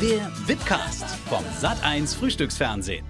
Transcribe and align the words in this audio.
Der 0.00 0.30
Wipcast 0.48 1.04
vom 1.28 1.44
Sat1 1.44 2.16
Frühstücksfernsehen. 2.16 3.04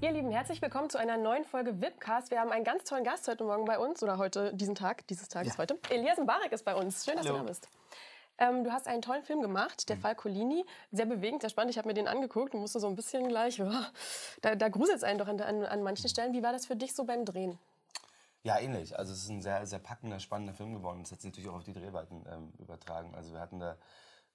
Ihr 0.00 0.10
Lieben, 0.10 0.32
herzlich 0.32 0.60
willkommen 0.60 0.90
zu 0.90 0.98
einer 0.98 1.16
neuen 1.16 1.44
Folge 1.44 1.80
Wipcast. 1.80 2.32
Wir 2.32 2.40
haben 2.40 2.50
einen 2.50 2.64
ganz 2.64 2.82
tollen 2.82 3.04
Gast 3.04 3.28
heute 3.28 3.44
Morgen 3.44 3.64
bei 3.64 3.78
uns 3.78 4.02
oder 4.02 4.18
heute, 4.18 4.52
diesen 4.52 4.74
Tag, 4.74 5.06
dieses 5.06 5.28
Tages 5.28 5.52
ja. 5.52 5.58
heute. 5.58 5.78
Elias 5.88 6.18
Mbarek 6.18 6.50
ist 6.50 6.64
bei 6.64 6.74
uns. 6.74 7.04
Schön, 7.04 7.14
dass 7.14 7.26
Hallo. 7.26 7.36
du 7.36 7.42
da 7.44 7.48
bist. 7.48 7.68
Ähm, 8.38 8.64
du 8.64 8.72
hast 8.72 8.88
einen 8.88 9.02
tollen 9.02 9.22
Film 9.22 9.40
gemacht, 9.40 9.88
Der 9.88 9.94
mhm. 9.94 10.00
Fall 10.00 10.14
Colini. 10.16 10.66
Sehr 10.90 11.06
bewegend, 11.06 11.42
sehr 11.42 11.50
spannend. 11.50 11.70
Ich 11.70 11.78
habe 11.78 11.86
mir 11.86 11.94
den 11.94 12.08
angeguckt 12.08 12.54
und 12.54 12.60
musste 12.60 12.80
so 12.80 12.88
ein 12.88 12.96
bisschen 12.96 13.28
gleich, 13.28 13.62
oh, 13.62 13.70
da, 14.42 14.56
da 14.56 14.68
gruselt 14.68 14.96
es 14.96 15.04
einen 15.04 15.20
doch 15.20 15.28
an, 15.28 15.40
an, 15.40 15.64
an 15.64 15.82
manchen 15.84 16.08
Stellen. 16.08 16.32
Wie 16.32 16.42
war 16.42 16.50
das 16.50 16.66
für 16.66 16.74
dich 16.74 16.92
so 16.92 17.04
beim 17.04 17.24
Drehen? 17.24 17.56
Ja, 18.42 18.58
ähnlich. 18.58 18.98
Also 18.98 19.12
es 19.12 19.22
ist 19.22 19.28
ein 19.28 19.42
sehr, 19.42 19.64
sehr 19.64 19.78
packender, 19.78 20.18
spannender 20.18 20.54
Film 20.54 20.74
geworden. 20.74 21.04
Das 21.04 21.12
hat 21.12 21.20
sich 21.20 21.30
natürlich 21.30 21.48
auch 21.48 21.54
auf 21.54 21.64
die 21.64 21.72
Drehweiten 21.72 22.26
ähm, 22.28 22.52
übertragen. 22.58 23.14
Also 23.14 23.32
wir 23.32 23.38
hatten 23.38 23.60
da 23.60 23.76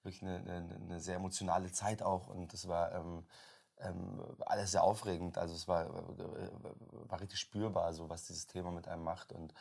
wirklich 0.04 0.23
eine, 0.23 0.38
eine, 0.38 0.75
eine, 0.75 0.99
sehr 0.99 1.15
emotionale 1.15 1.71
Zeit 1.71 2.02
auch 2.02 2.27
und 2.27 2.53
das 2.53 2.67
war 2.67 2.91
ähm, 2.94 3.26
ähm, 3.80 4.21
alles 4.45 4.71
sehr 4.71 4.84
aufregend. 4.84 5.38
Also 5.38 5.55
es 5.55 5.67
war, 5.67 5.85
äh, 5.85 7.09
war 7.09 7.20
richtig 7.20 7.39
spürbar, 7.39 7.93
so 7.93 8.09
was 8.09 8.26
dieses 8.27 8.48
Thema 8.48 8.71
mit 8.71 8.88
einem 8.88 9.03
macht. 9.03 9.31
Und 9.31 9.53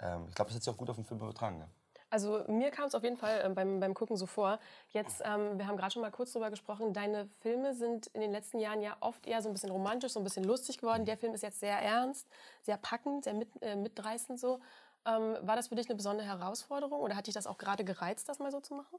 ähm, 0.00 0.26
ich 0.28 0.34
glaube, 0.34 0.48
das 0.48 0.56
hat 0.56 0.62
sich 0.64 0.72
auch 0.72 0.78
gut 0.78 0.90
auf 0.90 0.96
den 0.96 1.04
Film 1.04 1.20
übertragen. 1.20 1.60
Ja. 1.60 1.68
Also 2.10 2.42
mir 2.48 2.70
kam 2.70 2.86
es 2.86 2.94
auf 2.94 3.02
jeden 3.02 3.18
Fall 3.18 3.42
äh, 3.44 3.48
beim, 3.50 3.80
beim 3.80 3.92
Gucken 3.92 4.16
so 4.16 4.26
vor. 4.26 4.58
Jetzt, 4.90 5.20
ähm, 5.24 5.58
wir 5.58 5.66
haben 5.66 5.76
gerade 5.76 5.92
schon 5.92 6.02
mal 6.02 6.10
kurz 6.10 6.32
darüber 6.32 6.50
gesprochen, 6.50 6.94
deine 6.94 7.28
Filme 7.40 7.74
sind 7.74 8.06
in 8.08 8.20
den 8.20 8.32
letzten 8.32 8.58
Jahren 8.58 8.80
ja 8.80 8.96
oft 9.00 9.26
eher 9.26 9.42
so 9.42 9.48
ein 9.50 9.52
bisschen 9.52 9.70
romantisch, 9.70 10.12
so 10.12 10.20
ein 10.20 10.24
bisschen 10.24 10.44
lustig 10.44 10.78
geworden. 10.78 11.04
Der 11.04 11.18
Film 11.18 11.34
ist 11.34 11.42
jetzt 11.42 11.60
sehr 11.60 11.78
ernst, 11.78 12.26
sehr 12.62 12.78
packend, 12.78 13.24
sehr 13.24 13.34
mit, 13.34 13.50
äh, 13.62 13.76
mitreißend 13.76 14.40
so. 14.40 14.60
Ähm, 15.04 15.36
war 15.42 15.56
das 15.56 15.68
für 15.68 15.74
dich 15.74 15.88
eine 15.88 15.96
besondere 15.96 16.26
Herausforderung 16.26 17.00
oder 17.00 17.14
hat 17.14 17.26
dich 17.26 17.34
das 17.34 17.46
auch 17.46 17.58
gerade 17.58 17.84
gereizt, 17.84 18.28
das 18.28 18.38
mal 18.38 18.50
so 18.50 18.60
zu 18.60 18.74
machen? 18.74 18.98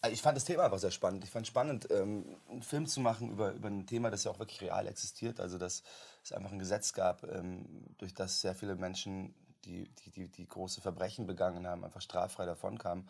Also 0.00 0.14
ich 0.14 0.22
fand 0.22 0.36
das 0.36 0.44
Thema 0.44 0.64
einfach 0.64 0.78
sehr 0.78 0.92
spannend. 0.92 1.24
Ich 1.24 1.30
fand 1.30 1.44
es 1.44 1.48
spannend, 1.48 1.88
ähm, 1.90 2.24
einen 2.48 2.62
Film 2.62 2.86
zu 2.86 3.00
machen 3.00 3.30
über, 3.30 3.52
über 3.52 3.68
ein 3.68 3.86
Thema, 3.86 4.10
das 4.10 4.24
ja 4.24 4.30
auch 4.30 4.38
wirklich 4.38 4.60
real 4.60 4.86
existiert. 4.86 5.40
Also 5.40 5.58
dass 5.58 5.82
es 6.22 6.32
einfach 6.32 6.52
ein 6.52 6.58
Gesetz 6.58 6.92
gab, 6.92 7.24
ähm, 7.24 7.86
durch 7.98 8.14
das 8.14 8.40
sehr 8.40 8.54
viele 8.54 8.76
Menschen 8.76 9.34
die, 9.64 9.88
die, 9.88 10.10
die, 10.10 10.28
die 10.28 10.48
große 10.48 10.80
Verbrechen 10.80 11.26
begangen 11.26 11.66
haben, 11.66 11.84
einfach 11.84 12.00
straffrei 12.00 12.46
davonkamen. 12.46 13.08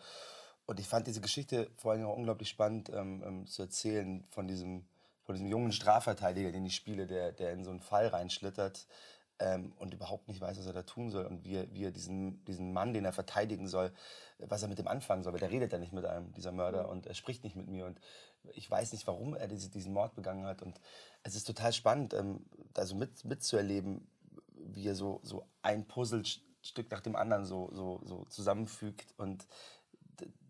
Und 0.65 0.79
ich 0.79 0.87
fand 0.87 1.07
diese 1.07 1.21
Geschichte 1.21 1.69
vor 1.77 1.91
allem 1.91 2.05
auch 2.05 2.15
unglaublich 2.15 2.49
spannend 2.49 2.89
ähm, 2.89 3.23
ähm, 3.25 3.47
zu 3.47 3.63
erzählen 3.63 4.23
von 4.29 4.47
diesem, 4.47 4.85
von 5.23 5.35
diesem 5.35 5.47
jungen 5.47 5.71
Strafverteidiger, 5.71 6.51
den 6.51 6.65
ich 6.65 6.75
spiele, 6.75 7.07
der, 7.07 7.31
der 7.31 7.53
in 7.53 7.63
so 7.63 7.71
einen 7.71 7.81
Fall 7.81 8.07
reinschlittert 8.07 8.85
ähm, 9.39 9.73
und 9.77 9.93
überhaupt 9.93 10.27
nicht 10.27 10.41
weiß, 10.41 10.57
was 10.59 10.65
er 10.65 10.73
da 10.73 10.83
tun 10.83 11.09
soll 11.09 11.25
und 11.25 11.43
wie 11.43 11.55
er, 11.55 11.73
wie 11.73 11.85
er 11.85 11.91
diesen, 11.91 12.43
diesen 12.45 12.73
Mann, 12.73 12.93
den 12.93 13.05
er 13.05 13.13
verteidigen 13.13 13.67
soll, 13.67 13.91
was 14.37 14.61
er 14.61 14.67
mit 14.67 14.79
dem 14.79 14.87
anfangen 14.87 15.23
soll. 15.23 15.33
Weil 15.33 15.39
der 15.39 15.51
redet 15.51 15.71
ja 15.71 15.79
nicht 15.79 15.93
mit 15.93 16.05
einem, 16.05 16.33
dieser 16.33 16.51
Mörder, 16.51 16.83
mhm. 16.83 16.89
und 16.89 17.07
er 17.07 17.13
spricht 17.13 17.43
nicht 17.43 17.55
mit 17.55 17.67
mir 17.67 17.85
und 17.85 17.99
ich 18.53 18.69
weiß 18.69 18.93
nicht, 18.93 19.05
warum 19.07 19.35
er 19.35 19.47
diese, 19.47 19.69
diesen 19.69 19.93
Mord 19.93 20.15
begangen 20.15 20.45
hat. 20.45 20.61
Und 20.61 20.79
es 21.23 21.35
ist 21.35 21.45
total 21.45 21.73
spannend, 21.73 22.13
ähm, 22.13 22.45
also 22.75 22.95
mit, 22.95 23.23
mitzuerleben, 23.25 24.07
wie 24.55 24.87
er 24.87 24.95
so, 24.95 25.19
so 25.23 25.45
ein 25.61 25.87
Puzzlestück 25.87 26.91
nach 26.91 27.01
dem 27.01 27.15
anderen 27.15 27.45
so, 27.45 27.69
so, 27.73 28.01
so 28.03 28.25
zusammenfügt 28.25 29.13
und 29.17 29.47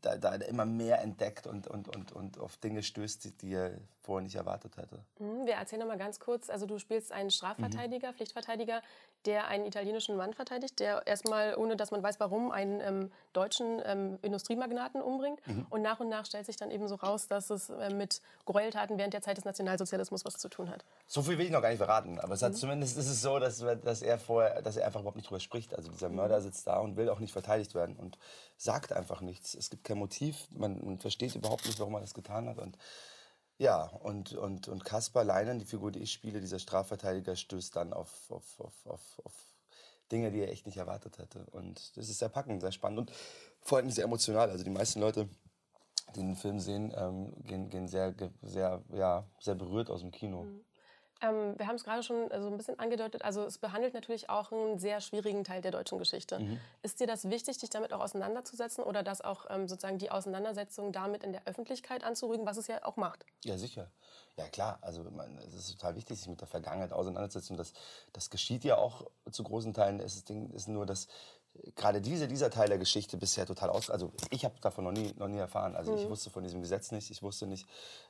da, 0.02 0.18
da 0.18 0.34
immer 0.36 0.66
mehr 0.66 1.02
entdeckt 1.02 1.48
und, 1.48 1.68
und, 1.68 1.88
und, 1.96 2.12
und 2.12 2.40
auf 2.40 2.58
Dinge 2.58 2.84
stößt, 2.84 3.42
die 3.42 3.54
er 3.54 3.72
vorher 4.02 4.24
nicht 4.24 4.36
erwartet 4.36 4.76
hätte. 4.78 5.00
Mhm, 5.20 5.46
wir 5.46 5.54
erzählen 5.54 5.82
noch 5.82 5.88
mal 5.88 5.98
ganz 5.98 6.20
kurz, 6.20 6.50
also 6.50 6.66
du 6.66 6.80
spielst 6.80 7.12
einen 7.12 7.30
Strafverteidiger, 7.30 8.12
mhm. 8.12 8.16
Pflichtverteidiger, 8.16 8.82
der 9.26 9.48
einen 9.48 9.66
italienischen 9.66 10.16
Mann 10.16 10.34
verteidigt, 10.34 10.80
der 10.80 11.06
erstmal, 11.06 11.56
ohne 11.56 11.76
dass 11.76 11.92
man 11.92 12.02
weiß 12.02 12.20
warum, 12.20 12.52
einen 12.52 12.80
ähm, 12.82 13.12
deutschen 13.34 13.82
ähm, 13.86 14.18
Industriemagnaten 14.22 15.02
umbringt. 15.02 15.46
Mhm. 15.46 15.68
Und 15.70 15.82
nach 15.82 16.00
und 16.00 16.10
nach 16.10 16.26
stellt 16.26 16.46
sich 16.46 16.56
dann 16.56 16.72
eben 16.72 16.88
so 16.88 16.96
raus, 16.96 17.28
dass 17.28 17.50
es 17.50 17.70
äh, 17.70 17.94
mit 17.94 18.22
Gräueltaten 18.46 18.98
während 18.98 19.14
der 19.14 19.22
Zeit 19.22 19.38
des 19.38 19.46
Nationalsozialismus 19.46 20.26
was 20.26 20.38
zu 20.38 20.50
tun 20.50 20.70
hat. 20.70 20.86
So 21.06 21.22
viel 21.22 21.38
will 21.38 21.46
ich 21.46 21.52
noch 21.52 21.62
gar 21.62 21.70
nicht 21.70 21.78
verraten, 21.78 22.20
aber 22.20 22.34
es 22.34 22.42
hat, 22.42 22.54
mhm. 22.54 22.58
zumindest 22.58 22.98
ist 22.98 23.10
es 23.10 23.22
so, 23.22 23.38
dass, 23.40 23.60
dass, 23.60 24.02
er 24.02 24.18
vorher, 24.18 24.62
dass 24.62 24.78
er 24.78 24.88
einfach 24.88 25.02
überhaupt 25.02 25.18
nicht 25.18 25.30
drüber 25.30 25.40
spricht. 25.40 25.76
Also 25.76 25.92
dieser 25.92 26.10
Mörder 26.10 26.42
sitzt 26.42 26.66
da 26.66 26.80
und 26.80 26.96
will 26.98 27.10
auch 27.10 27.20
nicht 27.20 27.34
verteidigt 27.34 27.76
werden 27.76 27.96
und 27.96 28.18
sagt 28.58 28.92
einfach 28.92 29.22
nichts. 29.22 29.54
Es 29.54 29.70
gibt 29.70 29.84
kein 29.90 29.98
Motiv, 29.98 30.48
man, 30.52 30.80
man 30.86 31.00
versteht 31.00 31.36
überhaupt 31.36 31.66
nicht, 31.66 31.80
warum 31.80 31.96
er 31.96 32.02
das 32.02 32.14
getan 32.14 32.48
hat. 32.48 32.60
Und 32.60 32.78
ja, 33.58 33.84
und, 33.84 34.34
und, 34.34 34.68
und 34.68 34.86
Kaspar 34.86 35.26
Leinen, 35.26 35.60
die 35.60 35.66
Figur, 35.66 35.92
die 35.92 36.00
ich 36.00 36.14
spiele, 36.14 36.40
dieser 36.40 36.60
Strafverteidiger, 36.60 37.36
stößt 37.36 37.76
dann 37.76 37.92
auf, 37.92 38.32
auf, 38.32 38.60
auf, 38.60 38.86
auf, 38.86 39.22
auf 39.26 39.34
Dinge, 40.12 40.32
die 40.32 40.40
er 40.40 40.50
echt 40.50 40.66
nicht 40.66 40.78
erwartet 40.78 41.18
hätte. 41.18 41.46
Und 41.52 41.98
das 41.98 42.08
ist 42.08 42.20
sehr 42.20 42.30
packend, 42.30 42.62
sehr 42.62 42.72
spannend 42.72 43.00
und 43.00 43.12
vor 43.62 43.80
allem 43.80 43.90
sehr 43.90 44.06
emotional. 44.06 44.50
Also 44.50 44.64
die 44.64 44.70
meisten 44.70 45.02
Leute, 45.02 45.28
die 46.16 46.22
den 46.22 46.36
Film 46.36 46.60
sehen, 46.60 46.94
ähm, 46.96 47.34
gehen, 47.44 47.70
gehen 47.70 47.88
sehr, 47.88 48.16
sehr, 48.42 48.82
ja, 48.94 49.26
sehr 49.40 49.56
berührt 49.56 49.90
aus 49.90 50.02
dem 50.02 50.12
Kino. 50.12 50.44
Mhm. 50.44 50.66
Ähm, 51.22 51.58
wir 51.58 51.68
haben 51.68 51.76
es 51.76 51.84
gerade 51.84 52.04
schon 52.04 52.32
äh, 52.32 52.42
so 52.42 52.48
ein 52.48 52.58
bisschen 52.58 52.80
angedeutet. 52.80 53.24
Also 53.24 53.44
es 53.44 53.58
behandelt 53.58 53.94
natürlich 53.94 54.30
auch 54.30 54.52
einen 54.52 54.80
sehr 54.80 55.02
schwierigen 55.02 55.44
Teil 55.44 55.62
der 55.62 55.72
deutschen 55.72 55.98
Geschichte. 55.98 56.40
Mhm. 56.40 56.60
Ist 56.82 57.00
dir 57.00 57.08
das 57.08 57.30
wichtig, 57.30 57.58
dich 57.58 57.70
damit 57.70 57.94
auch 57.94 58.00
auseinanderzusetzen 58.00 58.84
oder 58.84 59.04
das 59.04 59.22
auch 59.22 59.46
ähm, 59.50 59.68
sozusagen 59.68 59.98
die 59.98 60.12
Auseinandersetzung 60.12 60.92
damit 60.92 61.24
in 61.24 61.34
der 61.34 61.42
Öffentlichkeit 61.46 62.04
anzurügen, 62.04 62.46
was 62.46 62.58
es 62.58 62.68
ja 62.68 62.86
auch 62.86 62.96
macht? 62.96 63.26
Ja, 63.44 63.58
sicher. 63.58 63.90
Ja, 64.38 64.48
klar. 64.48 64.80
Also 64.82 65.04
man, 65.04 65.38
es 65.40 65.54
ist 65.54 65.72
total 65.72 65.96
wichtig, 65.96 66.18
sich 66.18 66.28
mit 66.30 66.40
der 66.40 66.48
Vergangenheit 66.48 66.94
auseinanderzusetzen. 66.94 67.58
Das, 67.58 67.74
das 68.14 68.30
geschieht 68.30 68.64
ja 68.64 68.78
auch 68.78 69.06
zu 69.30 69.44
großen 69.44 69.74
Teilen. 69.74 70.00
Es 70.00 70.16
ist, 70.16 70.30
ist 70.30 70.70
nur, 70.70 70.86
dass 70.86 71.08
gerade 71.76 72.02
diese, 72.02 72.28
dieser 72.28 72.50
Teil 72.50 72.68
der 72.70 72.78
Geschichte 72.78 73.18
bisher 73.18 73.46
total 73.46 73.70
aus. 73.70 73.90
Also 73.90 74.12
ich 74.30 74.46
habe 74.46 74.56
davon 74.62 74.84
noch 74.84 74.92
nie, 74.92 75.14
noch 75.18 75.28
nie 75.28 75.38
erfahren. 75.38 75.76
Also 75.76 75.94
mhm. 75.94 76.00
ich 76.00 76.10
wusste 76.10 76.30
von 76.30 76.44
diesem 76.44 76.62
Gesetz 76.62 76.92
nicht. 76.92 77.10
Ich 77.12 77.22
wusste 77.22 77.48
nicht, 77.48 77.68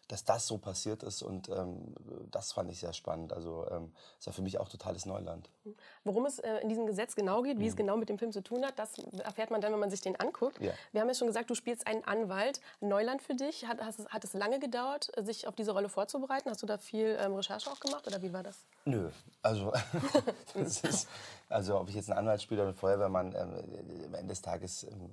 dass 0.08 0.24
das 0.24 0.48
so 0.48 0.58
passiert 0.58 1.04
ist. 1.04 1.22
Und 1.22 1.50
ähm, 1.50 1.96
das 2.32 2.52
fand 2.52 2.72
ich 2.72 2.80
sehr 2.80 2.94
spannend. 2.94 3.34
Also 3.34 3.68
ähm, 3.72 3.94
ist 4.18 4.28
ja 4.28 4.32
für 4.32 4.42
mich 4.42 4.60
auch 4.60 4.70
totales 4.70 5.06
Neuland. 5.06 5.50
Worum 6.04 6.26
es 6.26 6.40
äh, 6.40 6.58
in 6.58 6.70
diesem 6.70 6.86
Gesetz 6.86 7.16
genau 7.16 7.42
geht, 7.42 7.58
wie 7.60 7.64
mhm. 7.64 7.70
es 7.70 7.76
genau 7.76 7.98
mit 7.98 8.10
dem 8.10 8.18
Film 8.18 8.32
zu 8.32 8.42
tun 8.42 8.66
hat, 8.66 8.78
das 8.78 8.98
erfährt 9.24 9.52
man 9.52 9.62
dann, 9.62 9.72
wenn 9.72 9.80
man 9.80 9.90
sich 9.90 10.02
den 10.02 10.16
anguckt. 10.20 10.60
Ja. 10.62 10.74
Wir 10.92 11.02
haben 11.02 11.08
ja 11.08 11.14
schon 11.14 11.28
gesagt, 11.28 11.50
du 11.50 11.56
spielst 11.56 11.88
einen 11.88 12.04
Anwalt. 12.04 12.62
Neuland 12.82 13.22
für 13.22 13.36
dich. 13.36 13.66
Hat, 13.66 13.80
hast, 13.82 14.08
hat 14.10 14.24
es 14.24 14.34
lange 14.34 14.60
gedauert, 14.60 15.12
sich 15.22 15.48
auf 15.48 15.56
diese 15.56 15.72
Rolle 15.72 15.90
vorzubereiten? 15.90 16.50
Hast 16.50 16.62
du 16.62 16.68
da 16.68 16.78
viel 16.78 17.18
ähm, 17.20 17.36
Recherche 17.36 17.70
auch 17.70 17.80
gemacht 17.80 18.08
oder 18.08 18.22
wie 18.22 18.34
war 18.34 18.44
das? 18.44 18.66
Nö. 18.86 19.10
Also, 19.42 19.74
ist, 20.56 21.08
also 21.50 21.80
ob 21.80 21.90
ich 21.90 21.96
jetzt 21.96 22.10
einen 22.10 22.20
Anwalt 22.20 22.42
spiele 22.42 22.62
oder 22.62 22.70
einen 22.70 22.78
Feuerwehrmann, 22.78 23.36
ähm, 23.36 24.06
am 24.06 24.14
Ende 24.14 24.28
des 24.28 24.42
Tages 24.42 24.84
ähm, 24.84 25.12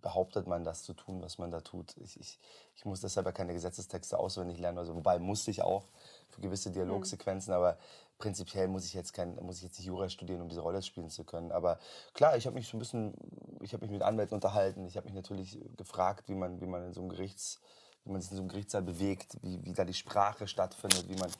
behauptet 0.00 0.46
man 0.46 0.64
das 0.64 0.82
zu 0.82 0.94
tun, 0.94 1.22
was 1.22 1.38
man 1.38 1.50
da 1.50 1.60
tut. 1.60 1.96
Ich, 1.98 2.18
ich, 2.18 2.38
ich 2.74 2.84
muss 2.84 3.00
deshalb 3.00 3.26
ja 3.26 3.32
keine 3.32 3.52
Gesetzestexte 3.52 4.18
auswendig 4.18 4.58
lernen, 4.58 4.78
also, 4.78 4.94
wobei 4.94 5.18
musste 5.18 5.50
ich 5.50 5.62
auch 5.62 5.88
für 6.28 6.40
gewisse 6.40 6.70
Dialogsequenzen, 6.70 7.52
mhm. 7.52 7.58
aber 7.58 7.78
prinzipiell 8.18 8.68
muss 8.68 8.84
ich 8.84 8.94
jetzt 8.94 9.12
kein, 9.12 9.36
muss 9.36 9.56
ich 9.56 9.62
jetzt 9.64 9.78
nicht 9.78 9.86
Jura 9.86 10.08
studieren, 10.08 10.40
um 10.42 10.48
diese 10.48 10.60
Rolle 10.60 10.82
spielen 10.82 11.10
zu 11.10 11.24
können. 11.24 11.52
Aber 11.52 11.78
klar, 12.14 12.36
ich 12.36 12.46
habe 12.46 12.54
mich 12.54 12.68
so 12.68 12.76
ein 12.76 12.80
bisschen, 12.80 13.14
ich 13.60 13.72
habe 13.72 13.84
mich 13.84 13.90
mit 13.90 14.02
Anwälten 14.02 14.34
unterhalten, 14.34 14.86
ich 14.86 14.96
habe 14.96 15.06
mich 15.06 15.14
natürlich 15.14 15.58
gefragt, 15.76 16.28
wie 16.28 16.34
man, 16.34 16.60
wie 16.60 16.66
man 16.66 16.86
in 16.86 16.92
so 16.92 17.00
einem 17.00 17.10
Gerichts, 17.10 17.60
wie 18.04 18.12
man 18.12 18.20
sich 18.20 18.30
in 18.30 18.36
so 18.36 18.42
einem 18.42 18.50
Gerichtssaal 18.50 18.82
bewegt, 18.82 19.36
wie, 19.42 19.64
wie 19.64 19.72
da 19.72 19.84
die 19.84 19.94
Sprache 19.94 20.46
stattfindet, 20.46 21.08
wie 21.08 21.16
man 21.16 21.30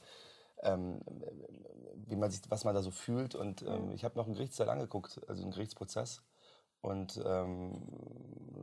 ähm, 0.63 1.01
wie 2.07 2.17
man 2.17 2.31
sich, 2.31 2.43
was 2.49 2.65
man 2.65 2.75
da 2.75 2.83
so 2.83 2.91
fühlt. 2.91 3.35
Und 3.35 3.63
ähm, 3.63 3.93
ich 3.93 4.05
habe 4.05 4.19
noch 4.19 4.27
einen 4.27 4.35
Gerichtssaal 4.35 4.69
angeguckt, 4.69 5.21
also 5.29 5.43
einen 5.43 5.53
Gerichtsprozess. 5.53 6.23
Und 6.83 7.21
ähm, 7.25 7.83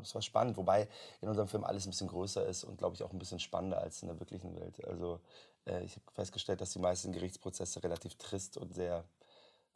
es 0.02 0.16
war 0.16 0.22
spannend, 0.22 0.58
wobei 0.58 0.88
in 1.22 1.30
unserem 1.30 1.48
Film 1.48 1.64
alles 1.64 1.86
ein 1.86 1.92
bisschen 1.92 2.08
größer 2.08 2.46
ist 2.46 2.64
und 2.64 2.78
glaube 2.78 2.96
ich 2.96 3.04
auch 3.04 3.12
ein 3.12 3.20
bisschen 3.20 3.40
spannender 3.40 3.80
als 3.80 4.02
in 4.02 4.08
der 4.08 4.20
wirklichen 4.20 4.56
Welt. 4.56 4.84
Also 4.86 5.20
äh, 5.66 5.84
ich 5.84 5.96
habe 5.96 6.12
festgestellt, 6.14 6.62
dass 6.62 6.72
die 6.72 6.80
meisten 6.80 7.12
Gerichtsprozesse 7.12 7.84
relativ 7.84 8.16
trist 8.16 8.58
und 8.58 8.74
sehr, 8.74 9.04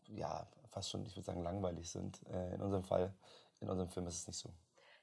ja, 0.07 0.47
fast 0.69 0.89
schon, 0.89 1.05
ich 1.05 1.15
würde 1.15 1.25
sagen, 1.25 1.43
langweilig 1.43 1.89
sind. 1.89 2.19
Äh, 2.33 2.55
in 2.55 2.61
unserem 2.61 2.83
Fall, 2.83 3.13
in 3.59 3.69
unserem 3.69 3.89
Film 3.89 4.07
ist 4.07 4.17
es 4.17 4.27
nicht 4.27 4.37
so. 4.39 4.49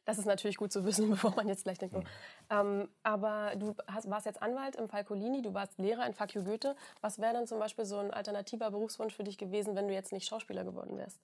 Das 0.09 0.17
ist 0.17 0.25
natürlich 0.25 0.57
gut 0.57 0.73
zu 0.73 0.87
wissen, 0.87 1.11
bevor 1.11 1.37
man 1.37 1.49
jetzt 1.49 1.65
gleich 1.65 1.77
denkt. 1.77 1.95
Mhm. 1.95 2.05
Ähm, 2.49 2.89
aber 3.03 3.55
du 3.57 3.75
hast, 3.87 4.09
warst 4.09 4.25
jetzt 4.25 4.41
Anwalt 4.41 4.75
im 4.77 4.89
Falcolini, 4.89 5.43
du 5.43 5.53
warst 5.53 5.79
Lehrer 5.79 6.07
in 6.07 6.15
Fakio 6.15 6.43
Goethe. 6.45 6.77
Was 7.03 7.19
wäre 7.19 7.35
denn 7.35 7.47
zum 7.47 7.59
Beispiel 7.59 7.85
so 7.85 7.99
ein 7.99 8.11
alternativer 8.11 8.71
Berufswunsch 8.71 9.15
für 9.15 9.23
dich 9.23 9.37
gewesen, 9.37 9.77
wenn 9.77 9.87
du 9.87 9.93
jetzt 9.93 10.13
nicht 10.13 10.27
Schauspieler 10.27 10.65
geworden 10.65 10.97
wärst? 10.97 11.19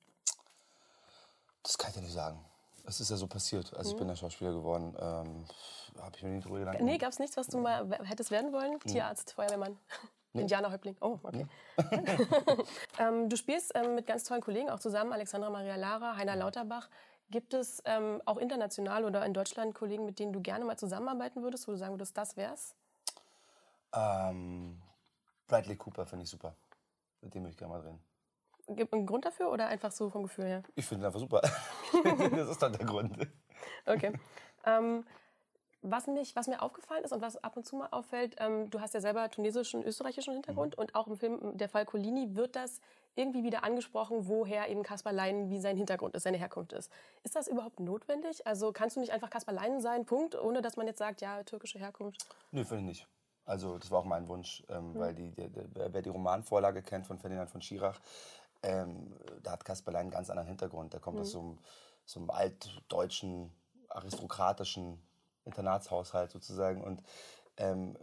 Das 1.63 1.79
kann 1.79 1.89
ich 1.89 1.97
dir 1.97 2.03
nicht 2.03 2.13
sagen. 2.13 2.39
Es 2.87 3.01
ist 3.01 3.11
ja 3.11 3.17
so 3.17 3.27
passiert. 3.27 3.73
Also 3.75 3.93
ich 3.93 3.97
bin 3.97 4.05
mhm. 4.05 4.11
ja 4.11 4.17
Schauspieler 4.17 4.53
geworden. 4.53 4.95
Ähm, 5.01 5.47
Habe 6.03 6.17
ich 6.17 6.23
mir 6.23 6.29
nie 6.29 6.41
drüber 6.43 6.59
gedacht. 6.59 6.81
Nee, 6.83 6.99
gab 6.99 7.09
es 7.09 7.19
nichts, 7.19 7.39
was 7.39 7.47
du 7.47 7.61
mal 7.61 7.89
hättest 8.03 8.31
werden 8.31 8.53
wollen? 8.53 8.79
Tierarzt, 8.81 9.33
Feuerwehrmann? 9.33 9.79
Nee. 10.37 10.41
Indianerhäuptling. 10.41 10.97
Oh, 11.01 11.21
okay. 11.23 11.47
Nee. 11.77 12.17
ähm, 12.99 13.29
du 13.29 13.37
spielst 13.37 13.71
ähm, 13.77 13.95
mit 13.95 14.09
ganz 14.09 14.25
tollen 14.25 14.41
Kollegen 14.43 14.69
auch 14.69 14.81
zusammen, 14.81 15.13
Alexandra 15.13 15.49
Maria 15.49 15.77
Lara, 15.77 16.17
Heiner 16.17 16.35
Lauterbach. 16.35 16.89
Gibt 17.35 17.53
es 17.53 17.83
ähm, 17.85 18.23
auch 18.27 18.37
international 18.37 19.05
oder 19.05 19.27
in 19.27 19.35
Deutschland 19.35 19.75
Kollegen, 19.75 20.07
mit 20.07 20.21
denen 20.21 20.33
du 20.33 20.41
gerne 20.41 20.65
mal 20.65 20.79
zusammenarbeiten 20.79 21.43
würdest, 21.43 21.67
wo 21.67 21.73
du 21.73 21.79
sagen 21.79 21.95
würdest, 21.95 22.17
das 22.17 22.37
wär's? 22.37 22.77
Ähm, 23.93 24.81
Bradley 25.49 25.75
Cooper 25.75 26.07
finde 26.07 26.23
ich 26.23 26.31
super. 26.31 26.55
Mit 27.23 27.35
dem 27.35 27.43
würde 27.43 27.51
ich 27.51 27.57
gerne 27.57 27.75
mal 27.75 27.83
drehen. 27.83 27.99
Gibt 28.69 28.93
es 28.93 28.97
einen 28.97 29.05
Grund 29.05 29.25
dafür 29.25 29.51
oder 29.51 29.67
einfach 29.67 29.91
so 29.91 30.11
vom 30.11 30.23
Gefühl 30.23 30.45
her? 30.45 30.63
Ich 30.77 30.87
finde 30.87 31.03
ihn 31.03 31.07
einfach 31.07 31.19
super. 31.19 31.41
das 32.37 32.51
ist 32.51 32.63
dann 32.63 32.73
der 32.73 32.87
Grund. 32.87 33.27
Okay. 33.85 34.13
Ähm, 34.65 35.05
was, 35.85 36.07
mich, 36.07 36.35
was 36.35 36.47
mir 36.47 36.63
aufgefallen 36.63 37.05
ist 37.05 37.13
und 37.13 37.21
was 37.21 37.37
ab 37.45 37.57
und 37.57 37.67
zu 37.67 37.77
mal 37.77 37.89
auffällt, 37.91 38.37
ähm, 38.39 38.71
du 38.71 38.81
hast 38.81 38.95
ja 38.95 39.01
selber 39.01 39.31
tunesischen, 39.31 39.85
österreichischen 39.85 40.33
Hintergrund 40.33 40.77
mhm. 40.77 40.83
und 40.83 40.95
auch 40.95 41.07
im 41.07 41.17
Film 41.17 41.57
Der 41.57 41.69
Fall 41.69 41.85
Colini 41.85 42.35
wird 42.35 42.57
das 42.57 42.81
irgendwie 43.17 43.45
wieder 43.45 43.65
angesprochen, 43.65 44.27
woher 44.27 44.69
eben 44.71 44.83
Kaspar 44.83 45.13
Leinen, 45.13 45.51
wie 45.51 45.61
sein 45.61 45.77
Hintergrund 45.77 46.15
ist, 46.15 46.23
seine 46.23 46.39
Herkunft 46.39 46.73
ist. 46.73 46.91
Ist 47.23 47.37
das 47.37 47.49
überhaupt 47.49 47.81
notwendig? 47.81 48.47
Also 48.47 48.73
kannst 48.73 48.97
du 48.97 49.01
nicht 49.01 49.13
einfach 49.13 49.31
Kaspar 49.31 49.55
Leinen 49.55 49.81
sein, 49.81 50.07
Punkt, 50.07 50.35
ohne 50.35 50.63
dass 50.63 50.77
man 50.77 50.87
jetzt 50.87 50.99
sagt, 50.99 51.21
ja, 51.21 51.43
türkische 51.43 51.79
Herkunft? 51.79 52.27
Nö, 52.51 52.65
finde 52.65 52.81
ich 52.81 52.89
nicht. 52.89 53.09
Also 53.45 53.79
das 53.79 53.91
war 53.91 54.01
auch 54.01 54.05
mein 54.07 54.27
Wunsch, 54.27 54.65
ähm, 54.71 54.95
mhm. 54.95 54.99
weil 54.99 55.15
die, 55.15 55.31
der, 55.33 55.49
der, 55.49 55.93
wer 55.93 56.03
die 56.03 56.09
Romanvorlage 56.09 56.83
kennt 56.83 57.07
von 57.07 57.19
Ferdinand 57.19 57.51
von 57.51 57.61
Schirach, 57.61 58.01
ähm, 58.63 59.15
da 59.43 59.53
hat 59.53 59.65
Kaspar 59.67 59.93
Leinen 59.93 60.05
einen 60.05 60.13
ganz 60.13 60.31
anderen 60.31 60.49
Hintergrund. 60.49 60.95
Der 60.95 61.01
kommt 61.01 61.17
mhm. 61.17 61.23
aus 61.23 61.31
so 61.31 61.41
einem, 61.41 61.59
so 62.07 62.21
einem 62.21 62.31
altdeutschen, 62.31 63.53
aristokratischen 63.91 64.99
Internatshaushalt 65.45 66.31
sozusagen. 66.31 66.83
Und 66.83 67.03
ähm, 67.57 67.97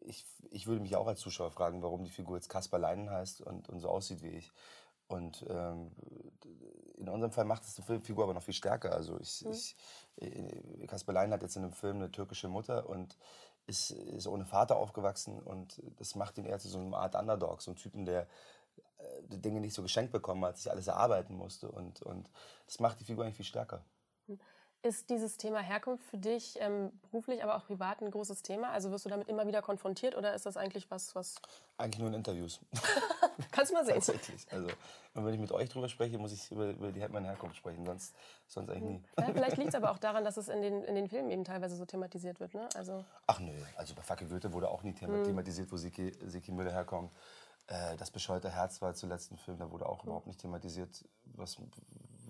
ich, 0.00 0.26
ich 0.50 0.66
würde 0.66 0.80
mich 0.80 0.96
auch 0.96 1.06
als 1.06 1.20
Zuschauer 1.20 1.50
fragen, 1.50 1.82
warum 1.82 2.04
die 2.04 2.10
Figur 2.10 2.36
jetzt 2.36 2.48
Kaspar 2.48 2.80
Leinen 2.80 3.10
heißt 3.10 3.40
und, 3.42 3.68
und 3.68 3.80
so 3.80 3.88
aussieht 3.88 4.22
wie 4.22 4.30
ich. 4.30 4.52
Und 5.06 5.44
ähm, 5.48 5.90
in 6.96 7.08
unserem 7.08 7.32
Fall 7.32 7.44
macht 7.44 7.62
es 7.62 7.74
die 7.74 7.82
Figur 7.82 8.24
aber 8.24 8.34
noch 8.34 8.42
viel 8.42 8.54
stärker. 8.54 8.92
Also 8.92 9.18
ich, 9.20 9.44
mhm. 9.44 9.52
ich, 9.52 9.76
äh, 10.16 10.86
Kaspar 10.86 11.14
Leinen 11.14 11.32
hat 11.32 11.42
jetzt 11.42 11.56
in 11.56 11.62
dem 11.62 11.72
Film 11.72 11.96
eine 11.96 12.10
türkische 12.10 12.48
Mutter 12.48 12.88
und 12.88 13.16
ist, 13.66 13.90
ist 13.90 14.26
ohne 14.26 14.46
Vater 14.46 14.76
aufgewachsen 14.76 15.40
und 15.40 15.82
das 15.96 16.14
macht 16.14 16.38
ihn 16.38 16.46
eher 16.46 16.58
zu 16.58 16.68
so 16.68 16.78
einer 16.78 16.96
Art 16.96 17.14
Underdog, 17.14 17.60
so 17.60 17.70
ein 17.70 17.76
Typen, 17.76 18.06
der 18.06 18.22
äh, 18.96 19.22
die 19.24 19.40
Dinge 19.40 19.60
nicht 19.60 19.74
so 19.74 19.82
geschenkt 19.82 20.10
bekommen 20.10 20.44
hat, 20.44 20.56
sich 20.56 20.70
alles 20.70 20.86
erarbeiten 20.86 21.36
musste 21.36 21.70
und, 21.70 22.02
und 22.02 22.30
das 22.66 22.80
macht 22.80 22.98
die 23.00 23.04
Figur 23.04 23.24
eigentlich 23.24 23.36
viel 23.36 23.44
stärker. 23.44 23.84
Mhm. 24.26 24.40
Ist 24.82 25.10
dieses 25.10 25.36
Thema 25.36 25.58
Herkunft 25.58 26.04
für 26.04 26.18
dich 26.18 26.56
ähm, 26.60 26.92
beruflich, 27.02 27.42
aber 27.42 27.56
auch 27.56 27.66
privat 27.66 28.00
ein 28.00 28.10
großes 28.10 28.42
Thema? 28.42 28.70
Also 28.70 28.90
wirst 28.92 29.04
du 29.04 29.08
damit 29.08 29.28
immer 29.28 29.46
wieder 29.46 29.60
konfrontiert 29.60 30.16
oder 30.16 30.34
ist 30.34 30.46
das 30.46 30.56
eigentlich 30.56 30.90
was, 30.90 31.14
was... 31.16 31.36
Eigentlich 31.78 31.98
nur 31.98 32.08
in 32.08 32.14
Interviews. 32.14 32.60
Kannst 33.50 33.70
du 33.70 33.74
mal 33.74 33.84
sehen. 33.84 33.94
Tatsächlich. 33.94 34.46
Also, 34.50 34.68
wenn 35.14 35.34
ich 35.34 35.40
mit 35.40 35.52
euch 35.52 35.68
drüber 35.68 35.88
spreche, 35.88 36.18
muss 36.18 36.32
ich 36.32 36.50
über, 36.50 36.70
über 36.70 36.92
die, 36.92 37.06
meine 37.08 37.28
Herkunft 37.28 37.56
sprechen, 37.56 37.84
sonst, 37.86 38.14
sonst 38.46 38.70
eigentlich 38.70 38.82
nie. 38.82 39.02
Ja, 39.18 39.32
vielleicht 39.32 39.56
liegt 39.56 39.68
es 39.68 39.74
aber 39.74 39.90
auch 39.90 39.98
daran, 39.98 40.24
dass 40.24 40.36
es 40.36 40.48
in 40.48 40.60
den, 40.62 40.82
in 40.84 40.94
den 40.94 41.08
Filmen 41.08 41.30
eben 41.30 41.44
teilweise 41.44 41.76
so 41.76 41.84
thematisiert 41.84 42.40
wird. 42.40 42.54
Ne? 42.54 42.68
Also 42.74 43.04
Ach 43.26 43.38
nö, 43.38 43.52
also 43.76 43.94
bei 43.94 44.02
Facke 44.02 44.26
Goethe 44.26 44.52
wurde 44.52 44.68
auch 44.68 44.82
nie 44.82 44.94
hm. 44.98 45.24
thematisiert, 45.24 45.70
wo 45.70 45.76
Siki, 45.76 46.12
Siki 46.26 46.52
Müller 46.52 46.72
herkommt. 46.72 47.12
Äh, 47.68 47.96
das 47.96 48.10
bescheuerte 48.10 48.50
Herz 48.50 48.82
war 48.82 48.94
zuletzt 48.94 49.30
ein 49.30 49.38
Film, 49.38 49.58
da 49.58 49.70
wurde 49.70 49.86
auch 49.86 50.02
hm. 50.02 50.08
überhaupt 50.08 50.26
nicht 50.26 50.40
thematisiert, 50.40 51.04
was, 51.24 51.58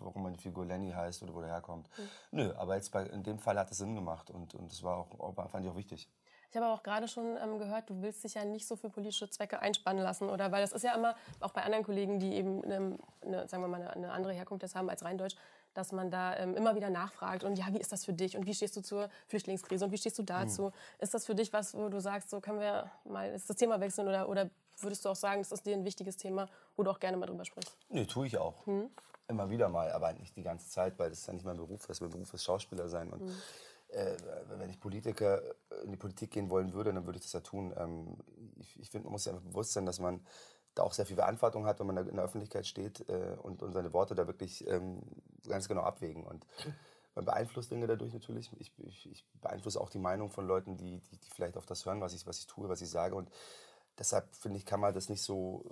warum 0.01 0.23
meine 0.23 0.39
Figur 0.39 0.65
Lenny 0.65 0.91
heißt 0.91 1.23
oder 1.23 1.35
wo 1.35 1.41
der 1.41 1.51
herkommt. 1.51 1.89
Mhm. 1.97 2.09
Nö, 2.33 2.55
aber 2.57 2.77
jetzt 2.77 2.91
bei, 2.91 3.05
in 3.05 3.23
dem 3.23 3.39
Fall 3.39 3.59
hat 3.59 3.71
es 3.71 3.79
Sinn 3.79 3.95
gemacht 3.95 4.31
und, 4.31 4.55
und 4.55 4.71
das 4.71 4.83
war 4.83 4.99
auch, 4.99 5.35
fand 5.51 5.65
ich 5.65 5.71
auch 5.71 5.77
wichtig. 5.77 6.09
Ich 6.51 6.57
habe 6.57 6.67
auch 6.67 6.83
gerade 6.83 7.07
schon 7.09 7.37
ähm, 7.43 7.59
gehört, 7.59 7.91
du 7.91 8.01
willst 8.01 8.25
dich 8.25 8.35
ja 8.35 8.45
nicht 8.45 8.67
so 8.67 8.75
für 8.75 8.89
politische 8.89 9.29
Zwecke 9.29 9.61
einspannen 9.61 10.03
lassen, 10.03 10.31
oder? 10.31 10.51
Weil 10.51 10.63
das 10.63 10.73
ist 10.73 10.83
ja 10.83 10.95
immer, 10.95 11.15
auch 11.41 11.53
bei 11.53 11.63
anderen 11.63 11.85
Kollegen, 11.85 12.19
die 12.19 12.35
eben, 12.35 12.65
eine, 12.65 12.99
eine, 13.21 13.49
sagen 13.49 13.63
wir 13.63 13.69
mal, 13.69 13.83
eine, 13.83 13.91
eine 13.91 14.13
andere 14.13 14.33
Herkunft 14.33 14.63
jetzt 14.63 14.75
haben 14.75 14.89
als 14.89 15.05
Rheindeutsch, 15.05 15.37
dass 15.75 15.93
man 15.93 16.11
da 16.11 16.37
ähm, 16.37 16.57
immer 16.57 16.75
wieder 16.75 16.91
nachfragt 16.91 17.45
und 17.45 17.59
ja, 17.59 17.67
wie 17.73 17.79
ist 17.79 17.93
das 17.93 18.05
für 18.05 18.13
dich 18.13 18.37
und 18.37 18.47
wie 18.47 18.55
stehst 18.55 18.77
du 18.77 18.83
zur 18.83 19.09
Flüchtlingskrise 19.29 19.85
und 19.85 19.93
wie 19.93 19.99
stehst 19.99 20.19
du 20.19 20.23
dazu? 20.23 20.65
Mhm. 20.65 20.73
Ist 20.99 21.15
das 21.15 21.27
für 21.27 21.35
dich 21.35 21.53
was, 21.53 21.75
wo 21.75 21.89
du 21.89 22.01
sagst, 22.01 22.31
so 22.31 22.41
können 22.41 22.61
wir 22.61 22.91
mal 23.05 23.31
ist 23.31 23.49
das 23.49 23.57
Thema 23.57 23.81
wechseln 23.81 24.09
oder, 24.09 24.29
oder 24.29 24.51
würdest 24.81 25.05
du 25.05 25.09
auch 25.09 25.17
sagen, 25.17 25.41
das 25.41 25.53
ist 25.53 25.67
dir 25.67 25.75
ein 25.75 25.85
wichtiges 25.85 26.17
Thema, 26.17 26.49
wo 26.77 26.83
du 26.83 26.91
auch 26.91 27.01
gerne 27.01 27.17
mal 27.17 27.27
drüber 27.27 27.45
sprichst? 27.45 27.77
Nee, 27.89 28.07
tue 28.07 28.27
ich 28.27 28.39
auch. 28.39 28.67
Mhm. 28.67 28.91
Immer 29.29 29.51
wieder 29.51 29.69
mal, 29.69 29.93
aber 29.93 30.13
nicht 30.15 30.37
die 30.37 30.43
ganze 30.43 30.69
Zeit, 30.69 30.99
weil 30.99 31.11
das 31.11 31.21
ist 31.21 31.27
ja 31.27 31.35
nicht 31.35 31.45
mein 31.45 31.57
Beruf 31.57 31.89
ist. 31.89 32.01
Mein 32.01 32.11
Beruf 32.11 32.33
ist 32.33 32.45
Schauspieler 32.45 32.89
sein. 32.89 33.13
Und 33.13 33.23
mhm. 33.23 33.35
äh, 33.89 34.17
wenn 34.49 34.71
ich 34.71 34.81
Politiker 34.81 35.43
in 35.85 35.91
die 35.91 35.99
Politik 35.99 36.31
gehen 36.31 36.49
wollen 36.49 36.73
würde, 36.73 36.93
dann 36.93 37.05
würde 37.05 37.19
ich 37.19 37.25
das 37.25 37.33
ja 37.35 37.41
tun. 37.41 37.75
Ähm, 37.77 38.17
ich 38.57 38.79
ich 38.81 38.91
finde, 38.91 39.07
man 39.07 39.13
muss 39.13 39.25
sich 39.25 39.33
einfach 39.33 39.47
bewusst 39.47 39.73
sein, 39.73 39.85
dass 39.85 40.01
man 40.01 40.25
da 40.75 40.85
auch 40.85 40.93
sehr 40.93 41.07
viel 41.07 41.17
Verantwortung 41.17 41.67
hat, 41.67 41.81
wenn 41.81 41.87
man 41.87 41.97
da 41.97 42.03
in 42.03 42.17
der 42.17 42.25
Öffentlichkeit 42.25 42.67
steht 42.67 43.09
äh, 43.09 43.37
und, 43.43 43.63
und 43.63 43.73
seine 43.73 43.93
Worte 43.93 44.15
da 44.15 44.27
wirklich 44.27 44.67
ähm, 44.69 45.03
ganz 45.47 45.69
genau 45.69 45.83
abwägen. 45.83 46.25
Und 46.25 46.47
man 47.15 47.25
beeinflusst 47.25 47.71
Dinge 47.71 47.87
dadurch 47.87 48.13
natürlich. 48.13 48.51
Ich, 48.59 48.73
ich, 48.79 49.11
ich 49.11 49.27
beeinflusse 49.41 49.81
auch 49.81 49.91
die 49.91 49.99
Meinung 49.99 50.31
von 50.31 50.47
Leuten, 50.47 50.77
die, 50.77 51.01
die, 51.01 51.17
die, 51.17 51.31
vielleicht 51.31 51.57
auf 51.57 51.67
das 51.67 51.85
hören, 51.85 52.01
was 52.01 52.15
ich, 52.15 52.27
was 52.27 52.39
ich 52.39 52.47
tue, 52.47 52.69
was 52.69 52.81
ich 52.81 52.91
sage. 52.91 53.15
Und 53.15 53.31
deshalb 53.99 54.35
finde 54.35 54.59
ich, 54.59 54.67
kann 54.67 54.81
man 54.81 54.95
das 54.95 55.09
nicht 55.09 55.23
so 55.23 55.65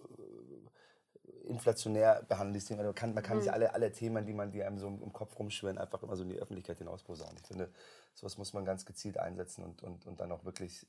inflationär 1.47 2.25
behandelt, 2.29 2.57
dieses 2.57 2.69
Thema. 2.69 2.83
Man 2.83 2.95
kann, 2.95 3.15
man 3.15 3.23
kann 3.23 3.37
mhm. 3.37 3.45
nicht 3.45 3.53
alle, 3.53 3.73
alle 3.73 3.93
Themen, 3.93 4.27
die, 4.27 4.33
man, 4.33 4.51
die 4.51 4.63
einem 4.63 4.79
so 4.79 4.89
im 4.89 5.13
Kopf 5.13 5.39
rumschwirren, 5.39 5.79
einfach 5.79 6.03
immer 6.03 6.17
so 6.17 6.23
in 6.23 6.31
die 6.31 6.39
Öffentlichkeit 6.39 6.79
hinaus 6.79 7.03
posaunen. 7.03 7.37
Ich 7.41 7.47
finde, 7.47 7.71
sowas 8.15 8.37
muss 8.39 8.53
man 8.53 8.65
ganz 8.65 8.85
gezielt 8.85 9.19
einsetzen 9.19 9.65
und, 9.65 9.83
und, 9.83 10.07
und 10.07 10.21
dann 10.21 10.33
auch 10.33 10.45
wirklich 10.45 10.87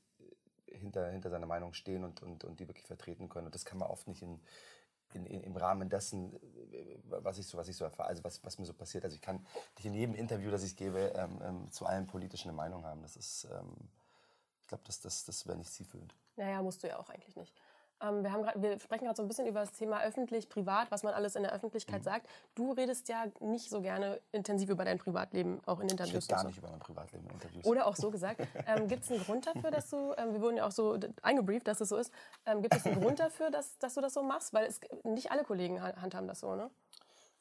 hinter, 0.66 1.10
hinter 1.10 1.30
seiner 1.30 1.46
Meinung 1.46 1.72
stehen 1.74 2.04
und, 2.04 2.22
und, 2.22 2.44
und 2.44 2.60
die 2.60 2.68
wirklich 2.68 2.86
vertreten 2.86 3.28
können. 3.28 3.46
Und 3.46 3.54
das 3.54 3.64
kann 3.64 3.78
man 3.78 3.88
oft 3.88 4.08
nicht 4.08 4.22
in, 4.22 4.40
in, 5.14 5.26
in, 5.26 5.42
im 5.42 5.56
Rahmen 5.56 5.88
dessen, 5.88 6.38
was 7.08 7.38
ich 7.38 7.46
so, 7.46 7.58
was 7.58 7.68
ich 7.68 7.76
so 7.76 7.84
erfahre, 7.84 8.08
also 8.08 8.24
was, 8.24 8.42
was 8.44 8.58
mir 8.58 8.66
so 8.66 8.74
passiert. 8.74 9.04
Also 9.04 9.14
ich 9.14 9.22
kann 9.22 9.44
nicht 9.76 9.86
in 9.86 9.94
jedem 9.94 10.14
Interview, 10.14 10.50
das 10.50 10.62
ich 10.62 10.76
gebe, 10.76 11.12
ähm, 11.16 11.40
ähm, 11.42 11.72
zu 11.72 11.86
allem 11.86 12.06
politischen 12.06 12.48
eine 12.48 12.56
Meinung 12.56 12.84
haben. 12.84 13.02
Das 13.02 13.16
ist, 13.16 13.44
ähm, 13.44 13.74
ich 14.62 14.68
glaube, 14.68 14.84
das, 14.86 15.00
das, 15.00 15.24
das 15.24 15.46
wäre 15.46 15.56
nicht 15.56 15.72
zielführend. 15.72 16.14
Naja, 16.36 16.62
musst 16.62 16.82
du 16.82 16.88
ja 16.88 16.98
auch 16.98 17.10
eigentlich 17.10 17.36
nicht. 17.36 17.54
Ähm, 18.00 18.22
wir, 18.22 18.32
haben 18.32 18.42
grad, 18.42 18.60
wir 18.60 18.78
sprechen 18.78 19.04
gerade 19.04 19.16
so 19.16 19.22
ein 19.22 19.28
bisschen 19.28 19.46
über 19.46 19.60
das 19.60 19.72
Thema 19.72 20.02
öffentlich, 20.02 20.48
privat, 20.48 20.90
was 20.90 21.02
man 21.02 21.14
alles 21.14 21.36
in 21.36 21.42
der 21.42 21.52
Öffentlichkeit 21.52 22.00
mhm. 22.00 22.04
sagt. 22.04 22.28
Du 22.54 22.72
redest 22.72 23.08
ja 23.08 23.26
nicht 23.40 23.70
so 23.70 23.80
gerne 23.80 24.20
intensiv 24.32 24.68
über 24.70 24.84
dein 24.84 24.98
Privatleben, 24.98 25.60
auch 25.66 25.80
in 25.80 25.88
Interviews. 25.88 26.24
Ich 26.24 26.30
rede 26.30 26.42
gar 26.42 26.44
nicht 26.44 26.58
über 26.58 26.70
mein 26.70 26.78
Privatleben 26.78 27.26
in 27.26 27.32
Interviews. 27.32 27.64
Oder 27.64 27.86
auch 27.86 27.96
so 27.96 28.10
gesagt. 28.10 28.40
ähm, 28.66 28.88
gibt 28.88 29.04
es 29.04 29.10
einen 29.10 29.24
Grund 29.24 29.46
dafür, 29.46 29.70
dass 29.70 29.90
du, 29.90 30.14
ähm, 30.16 30.32
wir 30.32 30.40
wurden 30.40 30.56
ja 30.56 30.66
auch 30.66 30.72
so 30.72 30.98
eingebrieft, 31.22 31.66
dass 31.66 31.80
es 31.80 31.88
so 31.88 31.96
ist. 31.96 32.12
Ähm, 32.46 32.62
gibt 32.62 32.74
es 32.74 32.86
einen 32.86 33.00
Grund 33.00 33.18
dafür, 33.18 33.50
dass, 33.50 33.78
dass 33.78 33.94
du 33.94 34.00
das 34.00 34.14
so 34.14 34.22
machst? 34.22 34.52
Weil 34.52 34.66
es, 34.66 34.80
nicht 35.04 35.30
alle 35.30 35.44
Kollegen 35.44 35.82
handhaben 35.82 36.28
das 36.28 36.40
so, 36.40 36.54
ne? 36.54 36.70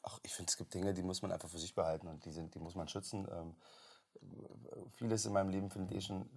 Ach, 0.03 0.19
ich 0.23 0.33
finde, 0.33 0.49
es 0.49 0.57
gibt 0.57 0.73
Dinge, 0.73 0.93
die 0.93 1.03
muss 1.03 1.21
man 1.21 1.31
einfach 1.31 1.49
für 1.49 1.59
sich 1.59 1.75
behalten 1.75 2.07
und 2.07 2.23
die, 2.25 2.31
sind, 2.31 2.55
die 2.55 2.59
muss 2.59 2.75
man 2.75 2.87
schützen. 2.87 3.27
Ähm, 3.31 3.55
vieles 4.95 5.25
in 5.25 5.33
meinem 5.33 5.49
Leben 5.49 5.69
findet 5.69 5.95
eh 5.95 6.01
schon 6.01 6.29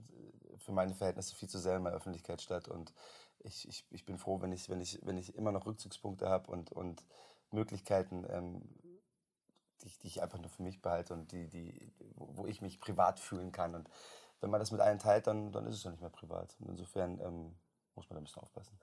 für 0.58 0.72
meine 0.72 0.94
Verhältnisse 0.94 1.34
viel 1.34 1.49
zu 1.49 1.58
sehr 1.58 1.76
in 1.76 1.84
der 1.84 1.93
Öffentlichkeit 1.93 2.43
statt 2.43 2.69
und 2.69 2.93
ich, 3.44 3.69
ich, 3.69 3.84
ich 3.90 4.04
bin 4.04 4.19
froh, 4.19 4.40
wenn 4.40 4.52
ich, 4.52 4.69
wenn, 4.69 4.81
ich, 4.81 5.00
wenn 5.02 5.19
ich 5.19 5.34
immer 5.34 5.52
noch 5.52 5.66
Rückzugspunkte 5.66 6.28
habe 6.28 6.50
und, 6.50 6.72
und 6.72 7.04
Möglichkeiten, 7.50 8.26
ähm, 8.28 8.62
die, 9.82 9.90
die 10.02 10.06
ich 10.06 10.22
einfach 10.22 10.38
nur 10.38 10.50
für 10.50 10.62
mich 10.62 10.82
behalte 10.82 11.14
und 11.14 11.32
die, 11.32 11.48
die, 11.48 11.92
wo 12.16 12.46
ich 12.46 12.60
mich 12.62 12.81
privat 12.81 13.19
fühlen 13.19 13.52
kann. 13.52 13.75
Und 13.75 13.88
wenn 14.40 14.50
man 14.50 14.60
das 14.60 14.72
mit 14.72 14.81
allen 14.81 14.98
teilt, 14.98 15.26
dann, 15.26 15.52
dann 15.52 15.66
ist 15.66 15.76
es 15.76 15.84
ja 15.84 15.90
nicht 15.90 16.00
mehr 16.00 16.10
privat. 16.10 16.56
Und 16.60 16.69
insofern 16.69 17.20
ähm, 17.20 17.56
muss 17.94 18.08
man 18.08 18.17
da 18.17 18.20
ein 18.20 18.24
bisschen 18.24 18.43
aufpassen. 18.43 18.79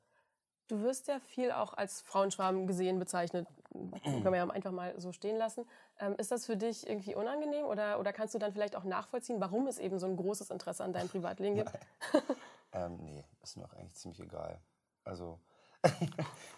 Du 0.67 0.81
wirst 0.81 1.07
ja 1.07 1.19
viel 1.21 1.51
auch 1.51 1.73
als 1.73 2.01
Frauenschwarm 2.01 2.67
gesehen 2.67 2.99
bezeichnet. 2.99 3.47
Können 3.71 4.25
wir 4.25 4.35
ja 4.35 4.49
einfach 4.49 4.71
mal 4.71 4.99
so 4.99 5.13
stehen 5.13 5.37
lassen. 5.37 5.65
Ähm, 5.97 6.15
ist 6.17 6.31
das 6.31 6.45
für 6.45 6.57
dich 6.57 6.85
irgendwie 6.85 7.15
unangenehm 7.15 7.65
oder, 7.65 7.99
oder 7.99 8.11
kannst 8.11 8.35
du 8.35 8.39
dann 8.39 8.51
vielleicht 8.51 8.75
auch 8.75 8.83
nachvollziehen, 8.83 9.39
warum 9.39 9.67
es 9.67 9.79
eben 9.79 9.97
so 9.97 10.07
ein 10.07 10.17
großes 10.17 10.49
Interesse 10.49 10.83
an 10.83 10.91
deinem 10.91 11.07
Privatleben 11.07 11.55
gibt? 11.55 11.71
ähm, 12.77 12.97
nee, 13.03 13.25
ist 13.41 13.57
mir 13.57 13.65
auch 13.65 13.73
eigentlich 13.73 13.95
ziemlich 13.95 14.19
egal. 14.19 14.61
Also, 15.03 15.39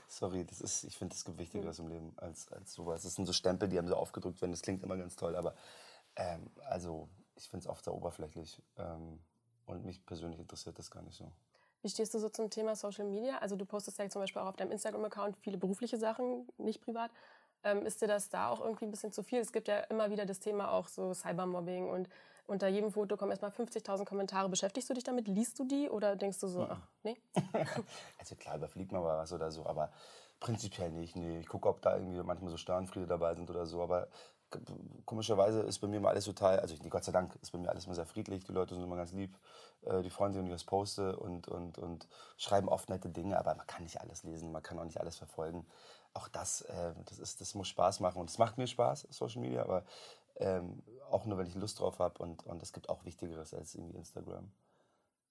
sorry, 0.08 0.46
das 0.46 0.62
ist, 0.62 0.84
ich 0.84 0.98
finde, 0.98 1.16
es 1.16 1.24
gibt 1.24 1.38
Wichtigeres 1.38 1.80
im 1.80 1.88
Leben 1.88 2.14
als, 2.18 2.52
als 2.52 2.74
sowas. 2.74 3.04
Das 3.04 3.16
sind 3.16 3.26
so 3.26 3.34
Stempel, 3.34 3.70
die 3.70 3.78
haben 3.78 3.88
so 3.88 3.96
aufgedrückt 3.96 4.42
werden. 4.42 4.52
Das 4.52 4.62
klingt 4.62 4.84
immer 4.84 4.98
ganz 4.98 5.16
toll, 5.16 5.36
aber 5.36 5.56
ähm, 6.16 6.50
also, 6.66 7.10
ich 7.36 7.48
finde 7.48 7.66
es 7.66 7.70
oft 7.70 7.84
sehr 7.84 7.94
oberflächlich. 7.94 8.62
Ähm, 8.78 9.20
und 9.66 9.86
mich 9.86 10.04
persönlich 10.06 10.40
interessiert 10.40 10.80
das 10.80 10.90
gar 10.90 11.04
nicht 11.04 11.16
so. 11.16 11.32
Wie 11.82 11.90
stehst 11.90 12.14
du 12.14 12.20
so 12.20 12.28
zum 12.28 12.50
Thema 12.50 12.76
Social 12.76 13.06
Media? 13.06 13.38
Also 13.38 13.56
du 13.56 13.66
postest 13.66 14.00
ja 14.00 14.10
zum 14.10 14.22
Beispiel 14.22 14.42
auch 14.42 14.48
auf 14.48 14.58
deinem 14.58 14.72
Instagram-Account 14.72 15.38
viele 15.38 15.58
berufliche 15.58 15.98
Sachen, 15.98 16.48
nicht 16.58 16.82
privat. 16.82 17.12
Ähm, 17.64 17.86
ist 17.86 18.02
dir 18.02 18.08
das 18.08 18.30
da 18.30 18.50
auch 18.50 18.62
irgendwie 18.62 18.86
ein 18.86 18.92
bisschen 18.92 19.12
zu 19.12 19.24
viel? 19.24 19.40
Es 19.40 19.52
gibt 19.52 19.68
ja 19.68 19.80
immer 19.82 20.10
wieder 20.12 20.26
das 20.26 20.40
Thema 20.40 20.72
auch 20.72 20.88
so 20.88 21.14
Cybermobbing 21.14 21.90
und 21.90 22.10
unter 22.48 22.68
jedem 22.68 22.92
Foto 22.92 23.16
kommen 23.16 23.32
erstmal 23.32 23.52
50.000 23.52 24.06
Kommentare. 24.06 24.50
Beschäftigst 24.50 24.90
du 24.90 24.94
dich 24.94 25.04
damit? 25.04 25.28
Liest 25.28 25.60
du 25.60 25.66
die 25.66 25.90
oder 25.90 26.16
denkst 26.16 26.40
du 26.40 26.48
so, 26.48 26.64
ach, 26.64 26.82
nee? 27.04 27.18
also 28.18 28.36
klar, 28.36 28.56
überfliegt 28.56 28.92
man 28.92 29.04
was 29.04 29.32
oder 29.34 29.52
so, 29.52 29.66
aber 29.66 29.92
prinzipiell 30.40 30.90
nicht. 30.90 31.16
Nee. 31.16 31.40
Ich 31.40 31.48
gucke, 31.48 31.70
ob 31.70 31.82
da 31.82 31.96
irgendwie 31.96 32.22
manchmal 32.24 32.50
so 32.50 32.58
Störenfriede 32.58 33.06
dabei 33.06 33.36
sind 33.36 33.50
oder 33.50 33.66
so, 33.66 33.82
aber 33.84 34.08
komischerweise 35.06 35.62
ist 35.62 35.80
bei 35.80 35.88
mir 35.88 35.98
immer 35.98 36.10
alles 36.10 36.26
total, 36.26 36.60
also 36.60 36.76
Gott 36.90 37.04
sei 37.04 37.12
Dank 37.12 37.38
ist 37.42 37.52
bei 37.52 37.60
mir 37.60 37.70
alles 37.70 37.86
immer 37.86 37.96
sehr 37.96 38.06
friedlich, 38.06 38.46
die 38.46 38.52
Leute 38.52 38.74
sind 38.74 38.84
immer 38.84 38.96
ganz 38.96 39.12
lieb, 39.12 39.38
äh, 39.84 40.02
die 40.02 40.10
freuen 40.10 40.34
sich, 40.34 40.40
wenn 40.40 40.48
ich 40.48 40.54
was 40.54 40.64
poste 40.64 41.18
und, 41.18 41.48
und, 41.48 41.78
und 41.78 42.08
schreiben 42.38 42.68
oft 42.68 42.90
nette 42.90 43.10
Dinge, 43.10 43.38
aber 43.38 43.56
man 43.56 43.68
kann 43.68 43.84
nicht 43.84 44.02
alles 44.02 44.24
lesen, 44.24 44.52
man 44.52 44.64
kann 44.64 44.80
auch 44.80 44.86
nicht 44.86 45.00
alles 45.00 45.18
verfolgen. 45.18 45.66
Auch 46.14 46.28
das, 46.28 46.62
äh, 46.62 46.94
das, 47.06 47.20
ist, 47.20 47.42
das 47.42 47.56
muss 47.56 47.68
Spaß 47.68 48.00
machen 48.00 48.20
und 48.20 48.30
es 48.30 48.38
macht 48.38 48.58
mir 48.58 48.68
Spaß, 48.68 49.08
Social 49.10 49.42
Media, 49.42 49.64
aber 49.64 49.86
ähm, 50.38 50.82
auch 51.10 51.26
nur, 51.26 51.38
wenn 51.38 51.48
ich 51.48 51.56
Lust 51.56 51.80
drauf 51.80 52.00
habe 52.00 52.22
und, 52.24 52.46
und 52.46 52.62
es 52.64 52.74
gibt 52.74 52.90
auch 52.90 53.06
Wichtigeres 53.06 53.54
als 53.54 53.76
irgendwie 53.76 53.98
Instagram. 53.98 54.52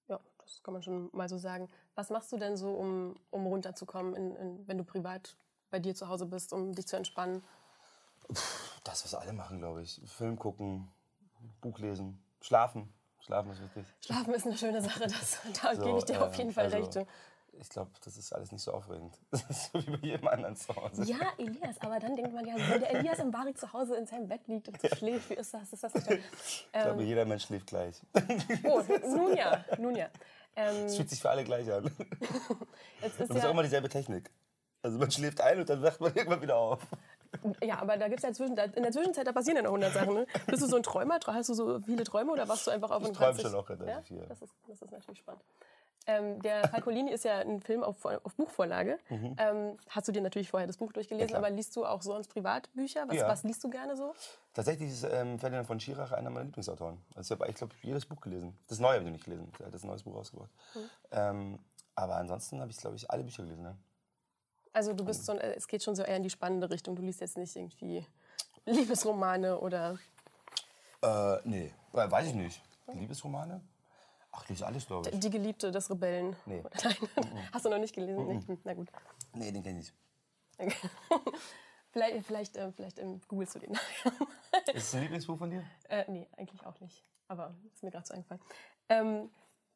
Ja, 0.08 0.20
das 0.38 0.62
kann 0.62 0.74
man 0.74 0.82
schon 0.82 1.10
mal 1.12 1.28
so 1.28 1.38
sagen. 1.38 1.68
Was 1.94 2.10
machst 2.10 2.32
du 2.32 2.36
denn 2.36 2.56
so, 2.56 2.72
um, 2.72 3.16
um 3.30 3.46
runterzukommen, 3.46 4.14
in, 4.14 4.36
in, 4.36 4.68
wenn 4.68 4.78
du 4.78 4.84
privat 4.84 5.36
bei 5.70 5.78
dir 5.78 5.94
zu 5.94 6.08
Hause 6.08 6.26
bist, 6.26 6.52
um 6.52 6.74
dich 6.74 6.86
zu 6.86 6.96
entspannen? 6.96 7.42
Das, 8.84 9.04
was 9.04 9.14
alle 9.14 9.32
machen, 9.32 9.58
glaube 9.58 9.82
ich. 9.82 10.00
Film 10.06 10.38
gucken, 10.38 10.90
Buch 11.60 11.78
lesen, 11.78 12.22
schlafen. 12.40 12.92
Schlafen 13.20 13.50
ist 13.50 13.60
wichtig. 13.60 13.84
Schlafen 14.00 14.34
ist 14.34 14.46
eine 14.46 14.56
schöne 14.56 14.80
Sache, 14.80 15.06
das, 15.06 15.38
da 15.62 15.74
so, 15.74 15.82
gebe 15.82 15.98
ich 15.98 16.04
dir 16.04 16.14
äh, 16.14 16.18
auf 16.18 16.34
jeden 16.36 16.52
Fall 16.52 16.72
also, 16.72 16.76
recht. 16.78 17.08
Ich 17.60 17.68
glaube, 17.68 17.90
das 18.04 18.16
ist 18.16 18.32
alles 18.32 18.52
nicht 18.52 18.62
so 18.62 18.72
aufregend. 18.72 19.18
Das 19.30 19.44
ist 19.50 19.72
so 19.72 19.86
wie 19.86 19.96
bei 19.96 20.06
jedem 20.06 20.28
anderen 20.28 20.56
zu 20.56 20.74
Hause. 20.74 21.04
Ja, 21.04 21.32
Elias, 21.38 21.80
aber 21.80 21.98
dann 21.98 22.16
denkt 22.16 22.32
man 22.32 22.46
ja, 22.46 22.54
wenn 22.56 22.80
der 22.80 22.94
Elias 22.94 23.18
im 23.18 23.30
Bari 23.30 23.54
zu 23.54 23.72
Hause 23.72 23.96
in 23.96 24.06
seinem 24.06 24.28
Bett 24.28 24.46
liegt 24.46 24.68
und 24.68 24.80
so 24.80 24.88
schläft, 24.88 25.30
wie 25.30 25.34
ist 25.34 25.52
das? 25.52 25.72
Ist 25.72 25.84
das 25.84 25.94
nicht 25.94 26.10
ähm, 26.10 26.20
Ich 26.72 26.82
glaube, 26.82 27.02
jeder 27.02 27.24
Mensch 27.24 27.44
schläft 27.44 27.66
gleich. 27.66 28.00
Oh, 28.64 28.82
nun 29.06 29.36
ja, 29.36 29.64
nun 29.78 29.96
ja. 29.96 30.08
Ähm, 30.56 30.86
es 30.86 30.96
fühlt 30.96 31.10
sich 31.10 31.20
für 31.20 31.30
alle 31.30 31.44
gleich 31.44 31.70
an. 31.72 31.90
Es 33.00 33.20
ist, 33.20 33.30
ja, 33.30 33.36
ist 33.36 33.46
auch 33.46 33.50
immer 33.50 33.62
dieselbe 33.62 33.88
Technik. 33.88 34.28
Also 34.82 34.98
man 34.98 35.10
schläft 35.10 35.40
ein 35.40 35.60
und 35.60 35.68
dann 35.68 35.82
wacht 35.82 36.00
man 36.00 36.12
irgendwann 36.16 36.42
wieder 36.42 36.56
auf. 36.56 36.80
Ja, 37.62 37.80
aber 37.80 37.96
da 37.96 38.08
gibt 38.08 38.24
es 38.24 38.38
ja 38.38 38.44
in 38.44 38.54
der 38.56 38.92
Zwischenzeit, 38.92 39.26
da 39.26 39.32
passieren 39.32 39.56
ja 39.56 39.62
noch 39.62 39.70
100 39.70 39.92
Sachen. 39.92 40.14
Ne? 40.14 40.26
Bist 40.46 40.62
du 40.62 40.66
so 40.66 40.76
ein 40.76 40.82
Träumer? 40.82 41.18
Hast 41.26 41.48
du 41.48 41.54
so 41.54 41.80
viele 41.80 42.02
Träume 42.04 42.32
oder 42.32 42.48
warst 42.48 42.66
du 42.66 42.70
einfach 42.70 42.90
auf 42.90 43.02
Ich 43.02 43.12
träume 43.12 43.38
schon 43.38 43.52
noch 43.52 43.68
relativ 43.68 43.88
ja? 43.88 44.02
viel. 44.02 44.26
Das 44.28 44.42
ist, 44.42 44.54
das 44.66 44.82
ist 44.82 44.90
natürlich 44.90 45.18
spannend. 45.18 45.42
Ähm, 46.06 46.40
der 46.40 46.66
Falcolini 46.68 47.10
ist 47.10 47.24
ja 47.24 47.38
ein 47.38 47.60
Film 47.60 47.82
auf, 47.82 48.04
auf 48.04 48.34
Buchvorlage. 48.34 48.98
Mhm. 49.10 49.36
Ähm, 49.38 49.76
hast 49.90 50.08
du 50.08 50.12
dir 50.12 50.22
natürlich 50.22 50.48
vorher 50.48 50.66
das 50.66 50.78
Buch 50.78 50.92
durchgelesen, 50.92 51.32
ja, 51.32 51.36
aber 51.36 51.50
liest 51.50 51.76
du 51.76 51.84
auch 51.84 52.00
sonst 52.00 52.28
Privatbücher? 52.28 53.06
Was, 53.06 53.16
ja. 53.16 53.28
was 53.28 53.42
liest 53.42 53.62
du 53.62 53.68
gerne 53.68 53.94
so? 53.94 54.14
Tatsächlich 54.54 54.90
ist 54.90 55.04
ähm, 55.04 55.38
Ferdinand 55.38 55.66
von 55.66 55.78
Schirach 55.78 56.12
einer 56.12 56.30
meiner 56.30 56.46
Lieblingsautoren. 56.46 56.98
Also 57.14 57.34
ich 57.34 57.40
habe, 57.40 57.50
ich 57.50 57.56
glaube, 57.56 57.74
jedes 57.82 58.06
Buch 58.06 58.20
gelesen. 58.20 58.58
Das 58.68 58.78
Neue 58.78 58.94
habe 58.94 59.04
ich 59.04 59.12
nicht 59.12 59.24
gelesen. 59.24 59.52
Er 59.58 59.66
hat 59.66 59.74
das 59.74 59.84
neues 59.84 60.02
Buch 60.02 60.14
rausgebracht. 60.14 60.50
Mhm. 60.74 60.80
Ähm, 61.10 61.58
aber 61.94 62.16
ansonsten 62.16 62.60
habe 62.60 62.70
ich, 62.70 62.78
glaube 62.78 62.96
ich, 62.96 63.10
alle 63.10 63.24
Bücher 63.24 63.42
gelesen. 63.42 63.64
Ja. 63.64 63.76
Also 64.72 64.92
du 64.92 65.04
bist 65.04 65.26
so, 65.26 65.34
es 65.34 65.66
geht 65.66 65.82
schon 65.82 65.96
so 65.96 66.04
eher 66.04 66.16
in 66.16 66.22
die 66.22 66.30
spannende 66.30 66.70
Richtung. 66.70 66.96
Du 66.96 67.02
liest 67.02 67.20
jetzt 67.20 67.36
nicht 67.36 67.54
irgendwie 67.56 68.06
Liebesromane 68.64 69.58
oder... 69.58 69.98
Äh, 71.02 71.36
nee, 71.44 71.74
weiß 71.92 72.28
ich 72.28 72.34
nicht. 72.34 72.62
Liebesromane? 72.86 73.60
Ach, 74.38 74.42
ich 74.44 74.50
lese 74.50 74.66
alles, 74.66 74.86
glaube 74.86 75.10
ich. 75.10 75.18
Die 75.18 75.30
Geliebte 75.30 75.72
des 75.72 75.90
Rebellen. 75.90 76.36
Nee. 76.46 76.62
Nein. 76.82 77.48
Hast 77.52 77.64
du 77.64 77.70
noch 77.70 77.78
nicht 77.78 77.94
gelesen? 77.94 78.24
Mm 78.24 78.38
-mm. 78.38 78.58
Na 78.62 78.74
gut. 78.74 78.88
Nee, 79.32 79.50
den 79.50 79.62
kenne 79.62 79.80
ich. 79.80 79.92
Okay. 80.58 80.74
vielleicht 81.90 82.26
vielleicht, 82.26 82.56
äh, 82.56 82.70
vielleicht 82.72 82.98
ähm, 82.98 83.20
googelst 83.26 83.56
du 83.56 83.58
den 83.58 83.72
nachher. 83.72 84.12
ist 84.74 84.88
es 84.88 84.94
ein 84.94 85.02
Lieblingsbuch 85.02 85.38
von 85.38 85.50
dir? 85.50 85.64
Äh, 85.88 86.04
nee, 86.08 86.28
eigentlich 86.36 86.64
auch 86.64 86.78
nicht. 86.80 87.04
Aber 87.26 87.54
ist 87.74 87.82
mir 87.82 87.90
gerade 87.90 88.06
so 88.06 88.14
eingefallen. 88.14 88.40
Ähm, 88.88 89.30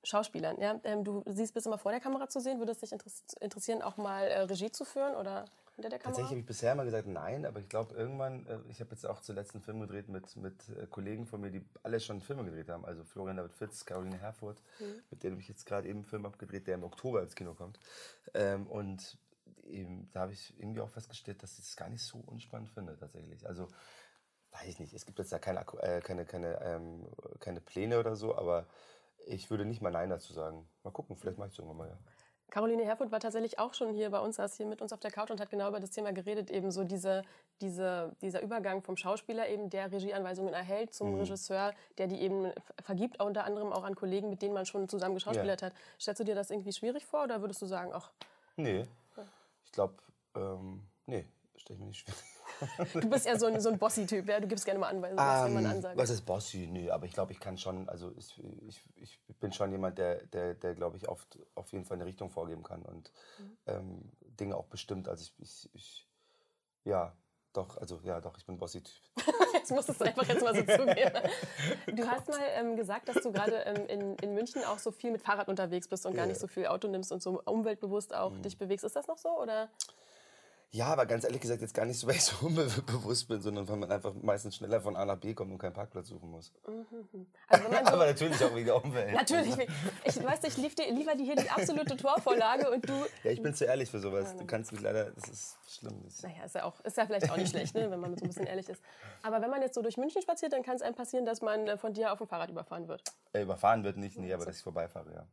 Schauspielern, 0.04 0.60
ja. 0.60 0.80
Ähm, 0.84 1.04
du 1.04 1.22
siehst 1.26 1.54
bist 1.54 1.66
immer 1.66 1.78
vor 1.78 1.92
der 1.92 2.00
Kamera 2.00 2.28
zu 2.28 2.40
sehen. 2.40 2.58
Würde 2.58 2.72
es 2.72 2.78
dich 2.78 2.92
interessieren, 3.40 3.82
auch 3.82 3.96
mal 3.96 4.24
äh, 4.24 4.40
Regie 4.42 4.70
zu 4.70 4.84
führen 4.84 5.16
oder 5.16 5.44
hinter 5.74 5.90
der 5.90 5.98
Kamera? 5.98 6.10
Tatsächlich 6.10 6.30
habe 6.30 6.40
ich 6.40 6.46
bisher 6.46 6.74
mal 6.74 6.84
gesagt 6.84 7.06
nein, 7.06 7.46
aber 7.46 7.60
ich 7.60 7.68
glaube 7.68 7.94
irgendwann, 7.94 8.46
äh, 8.46 8.58
ich 8.68 8.80
habe 8.80 8.90
jetzt 8.90 9.06
auch 9.06 9.20
zuletzt 9.20 9.54
einen 9.54 9.62
Film 9.62 9.80
gedreht 9.80 10.08
mit, 10.08 10.36
mit 10.36 10.68
äh, 10.70 10.86
Kollegen 10.86 11.26
von 11.26 11.40
mir, 11.40 11.50
die 11.50 11.64
alle 11.82 12.00
schon 12.00 12.20
Filme 12.20 12.44
gedreht 12.44 12.68
haben. 12.68 12.84
Also 12.84 13.04
Florian 13.04 13.36
David 13.36 13.54
Fitz, 13.54 13.84
Caroline 13.84 14.18
Herfurth, 14.18 14.62
mhm. 14.80 15.02
mit 15.10 15.22
denen 15.22 15.38
ich 15.38 15.48
jetzt 15.48 15.66
gerade 15.66 15.88
eben 15.88 16.00
einen 16.00 16.04
Film 16.04 16.26
abgedreht, 16.26 16.66
der 16.66 16.74
im 16.74 16.84
Oktober 16.84 17.22
ins 17.22 17.34
Kino 17.34 17.54
kommt. 17.54 17.78
Ähm, 18.34 18.66
und 18.66 19.18
eben, 19.64 20.10
da 20.12 20.20
habe 20.20 20.32
ich 20.32 20.58
irgendwie 20.58 20.80
auch 20.80 20.90
festgestellt, 20.90 21.42
dass 21.42 21.58
ich 21.58 21.64
das 21.64 21.76
gar 21.76 21.88
nicht 21.88 22.02
so 22.02 22.18
unspannend 22.18 22.70
finde 22.70 22.96
tatsächlich. 22.96 23.46
Also 23.46 23.68
weiß 24.52 24.68
ich 24.68 24.78
nicht, 24.78 24.92
es 24.92 25.06
gibt 25.06 25.18
jetzt 25.18 25.32
ja 25.32 25.38
keine, 25.38 25.60
äh, 25.80 26.00
keine, 26.00 26.24
keine, 26.24 26.60
ähm, 26.62 27.06
keine 27.40 27.60
Pläne 27.60 27.98
oder 27.98 28.16
so, 28.16 28.36
aber 28.36 28.66
ich 29.26 29.50
würde 29.50 29.64
nicht 29.64 29.82
mal 29.82 29.90
Nein 29.90 30.10
dazu 30.10 30.32
sagen. 30.32 30.68
Mal 30.82 30.90
gucken, 30.90 31.16
vielleicht 31.16 31.38
mache 31.38 31.48
ich 31.48 31.54
es 31.54 31.58
irgendwann 31.58 31.78
mal, 31.78 31.88
ja. 31.88 31.98
Caroline 32.52 32.84
Herfurth 32.84 33.10
war 33.10 33.18
tatsächlich 33.18 33.58
auch 33.58 33.72
schon 33.72 33.94
hier 33.94 34.10
bei 34.10 34.20
uns, 34.20 34.36
saß 34.36 34.58
hier 34.58 34.66
mit 34.66 34.82
uns 34.82 34.92
auf 34.92 35.00
der 35.00 35.10
Couch 35.10 35.30
und 35.30 35.40
hat 35.40 35.48
genau 35.48 35.68
über 35.68 35.80
das 35.80 35.88
Thema 35.88 36.12
geredet, 36.12 36.50
eben 36.50 36.70
so 36.70 36.84
diese, 36.84 37.22
diese, 37.62 38.14
dieser 38.20 38.42
Übergang 38.42 38.82
vom 38.82 38.98
Schauspieler 38.98 39.48
eben, 39.48 39.70
der 39.70 39.90
Regieanweisungen 39.90 40.52
erhält, 40.52 40.92
zum 40.92 41.12
mhm. 41.12 41.20
Regisseur, 41.20 41.72
der 41.96 42.08
die 42.08 42.20
eben 42.20 42.52
vergibt, 42.82 43.22
unter 43.22 43.46
anderem 43.46 43.72
auch 43.72 43.84
an 43.84 43.94
Kollegen, 43.94 44.28
mit 44.28 44.42
denen 44.42 44.52
man 44.52 44.66
schon 44.66 44.86
zusammen 44.86 45.14
geschauspielert 45.14 45.62
ja. 45.62 45.68
hat. 45.68 45.74
Stellst 45.98 46.20
du 46.20 46.24
dir 46.24 46.34
das 46.34 46.50
irgendwie 46.50 46.74
schwierig 46.74 47.06
vor 47.06 47.24
oder 47.24 47.40
würdest 47.40 47.62
du 47.62 47.66
sagen, 47.66 47.90
ach... 47.94 48.10
Nee, 48.56 48.86
ich 49.64 49.72
glaube, 49.72 49.94
ähm, 50.36 50.82
nee, 51.06 51.24
stelle 51.56 51.76
ich 51.76 51.80
mir 51.80 51.86
nicht 51.86 52.00
schwierig 52.00 52.22
Du 52.94 53.08
bist 53.08 53.26
ja 53.26 53.38
so 53.38 53.46
ein, 53.46 53.60
so 53.60 53.68
ein 53.68 53.78
Bossy-Typ, 53.78 54.28
ja? 54.28 54.40
du 54.40 54.46
gibst 54.46 54.64
gerne 54.64 54.80
mal 54.80 54.88
Anweisungen, 54.88 55.18
was 55.18 55.50
man 55.50 55.66
ansagt. 55.66 55.96
Was 55.96 56.10
ist 56.10 56.22
Bossy? 56.22 56.68
Nee, 56.70 56.90
aber 56.90 57.06
ich 57.06 57.12
glaube, 57.12 57.32
ich 57.32 57.40
kann 57.40 57.58
schon, 57.58 57.88
also 57.88 58.12
ich, 58.16 58.42
ich, 58.96 59.20
ich 59.26 59.36
bin 59.38 59.52
schon 59.52 59.70
jemand, 59.72 59.98
der, 59.98 60.26
der, 60.26 60.54
der 60.54 60.74
glaube 60.74 60.96
ich, 60.96 61.08
oft 61.08 61.38
auf 61.54 61.72
jeden 61.72 61.84
Fall 61.84 61.96
eine 61.96 62.06
Richtung 62.06 62.30
vorgeben 62.30 62.62
kann 62.62 62.82
und 62.82 63.12
mhm. 63.38 63.56
ähm, 63.66 64.12
Dinge 64.20 64.56
auch 64.56 64.66
bestimmt. 64.66 65.08
Also 65.08 65.22
ich, 65.22 65.34
ich, 65.38 65.70
ich, 65.74 66.08
ja, 66.84 67.16
doch, 67.52 67.76
also 67.76 68.00
ja, 68.04 68.20
doch, 68.20 68.36
ich 68.38 68.46
bin 68.46 68.58
Bossy-Typ. 68.58 68.94
jetzt 69.62 69.70
musst 69.70 69.88
du 69.88 69.92
es 69.92 70.02
einfach 70.02 70.26
jetzt 70.26 70.42
mal 70.42 70.54
so 70.54 70.62
zugeben. 70.62 71.18
Du 71.86 72.06
hast 72.06 72.28
mal 72.28 72.40
ähm, 72.54 72.76
gesagt, 72.76 73.08
dass 73.08 73.22
du 73.22 73.32
gerade 73.32 73.56
ähm, 73.64 73.86
in, 73.86 74.16
in 74.16 74.34
München 74.34 74.64
auch 74.64 74.78
so 74.78 74.90
viel 74.90 75.10
mit 75.10 75.22
Fahrrad 75.22 75.48
unterwegs 75.48 75.88
bist 75.88 76.06
und 76.06 76.12
yeah. 76.12 76.22
gar 76.22 76.26
nicht 76.26 76.40
so 76.40 76.46
viel 76.46 76.66
Auto 76.66 76.88
nimmst 76.88 77.12
und 77.12 77.22
so 77.22 77.42
umweltbewusst 77.44 78.14
auch 78.14 78.32
mhm. 78.32 78.42
dich 78.42 78.58
bewegst. 78.58 78.84
Ist 78.84 78.96
das 78.96 79.06
noch 79.06 79.18
so? 79.18 79.30
Oder? 79.40 79.68
Ja, 80.74 80.86
aber 80.86 81.04
ganz 81.04 81.24
ehrlich 81.24 81.42
gesagt 81.42 81.60
jetzt 81.60 81.74
gar 81.74 81.84
nicht 81.84 81.98
so, 81.98 82.06
weil 82.08 82.14
ich 82.14 82.24
so 82.24 82.46
unbewusst 82.46 83.28
bin, 83.28 83.42
sondern 83.42 83.68
weil 83.68 83.76
man 83.76 83.92
einfach 83.92 84.14
meistens 84.14 84.56
schneller 84.56 84.80
von 84.80 84.96
A 84.96 85.04
nach 85.04 85.18
B 85.18 85.34
kommt 85.34 85.52
und 85.52 85.58
keinen 85.58 85.74
Parkplatz 85.74 86.08
suchen 86.08 86.30
muss. 86.30 86.50
Mhm. 86.66 87.26
Also 87.46 87.64
so 87.70 87.76
aber 87.76 88.06
natürlich 88.06 88.42
auch 88.42 88.54
wegen 88.54 88.64
der 88.64 88.82
Umwelt. 88.82 89.12
natürlich. 89.12 89.54
Ich 90.04 90.24
weiß, 90.24 90.44
ich 90.44 90.56
lief 90.56 90.74
dir 90.74 90.90
lieber 90.90 91.12
hier 91.12 91.36
die 91.36 91.50
absolute 91.50 91.94
Torvorlage 91.96 92.70
und 92.70 92.88
du... 92.88 93.04
Ja, 93.22 93.30
ich 93.30 93.42
bin 93.42 93.52
zu 93.54 93.66
ehrlich 93.66 93.90
für 93.90 94.00
sowas. 94.00 94.34
Du 94.34 94.46
kannst 94.46 94.72
mich 94.72 94.80
leider... 94.80 95.10
Das 95.10 95.28
ist 95.28 95.58
schlimm. 95.68 96.02
Naja, 96.22 96.44
ist 96.46 96.54
ja, 96.54 96.64
auch, 96.64 96.80
ist 96.80 96.96
ja 96.96 97.04
vielleicht 97.04 97.30
auch 97.30 97.36
nicht 97.36 97.50
schlecht, 97.50 97.74
ne, 97.74 97.90
wenn 97.90 98.00
man 98.00 98.16
so 98.16 98.24
ein 98.24 98.28
bisschen 98.28 98.46
ehrlich 98.46 98.70
ist. 98.70 98.82
Aber 99.22 99.42
wenn 99.42 99.50
man 99.50 99.60
jetzt 99.60 99.74
so 99.74 99.82
durch 99.82 99.98
München 99.98 100.22
spaziert, 100.22 100.54
dann 100.54 100.62
kann 100.62 100.76
es 100.76 100.82
einem 100.82 100.94
passieren, 100.94 101.26
dass 101.26 101.42
man 101.42 101.68
äh, 101.68 101.76
von 101.76 101.92
dir 101.92 102.12
auf 102.12 102.18
dem 102.18 102.28
Fahrrad 102.28 102.48
überfahren 102.48 102.88
wird. 102.88 103.02
Äh, 103.34 103.42
überfahren 103.42 103.84
wird 103.84 103.98
nicht, 103.98 104.16
nee, 104.16 104.32
aber 104.32 104.46
dass 104.46 104.56
ich 104.56 104.62
vorbeifahre, 104.62 105.12
ja 105.12 105.26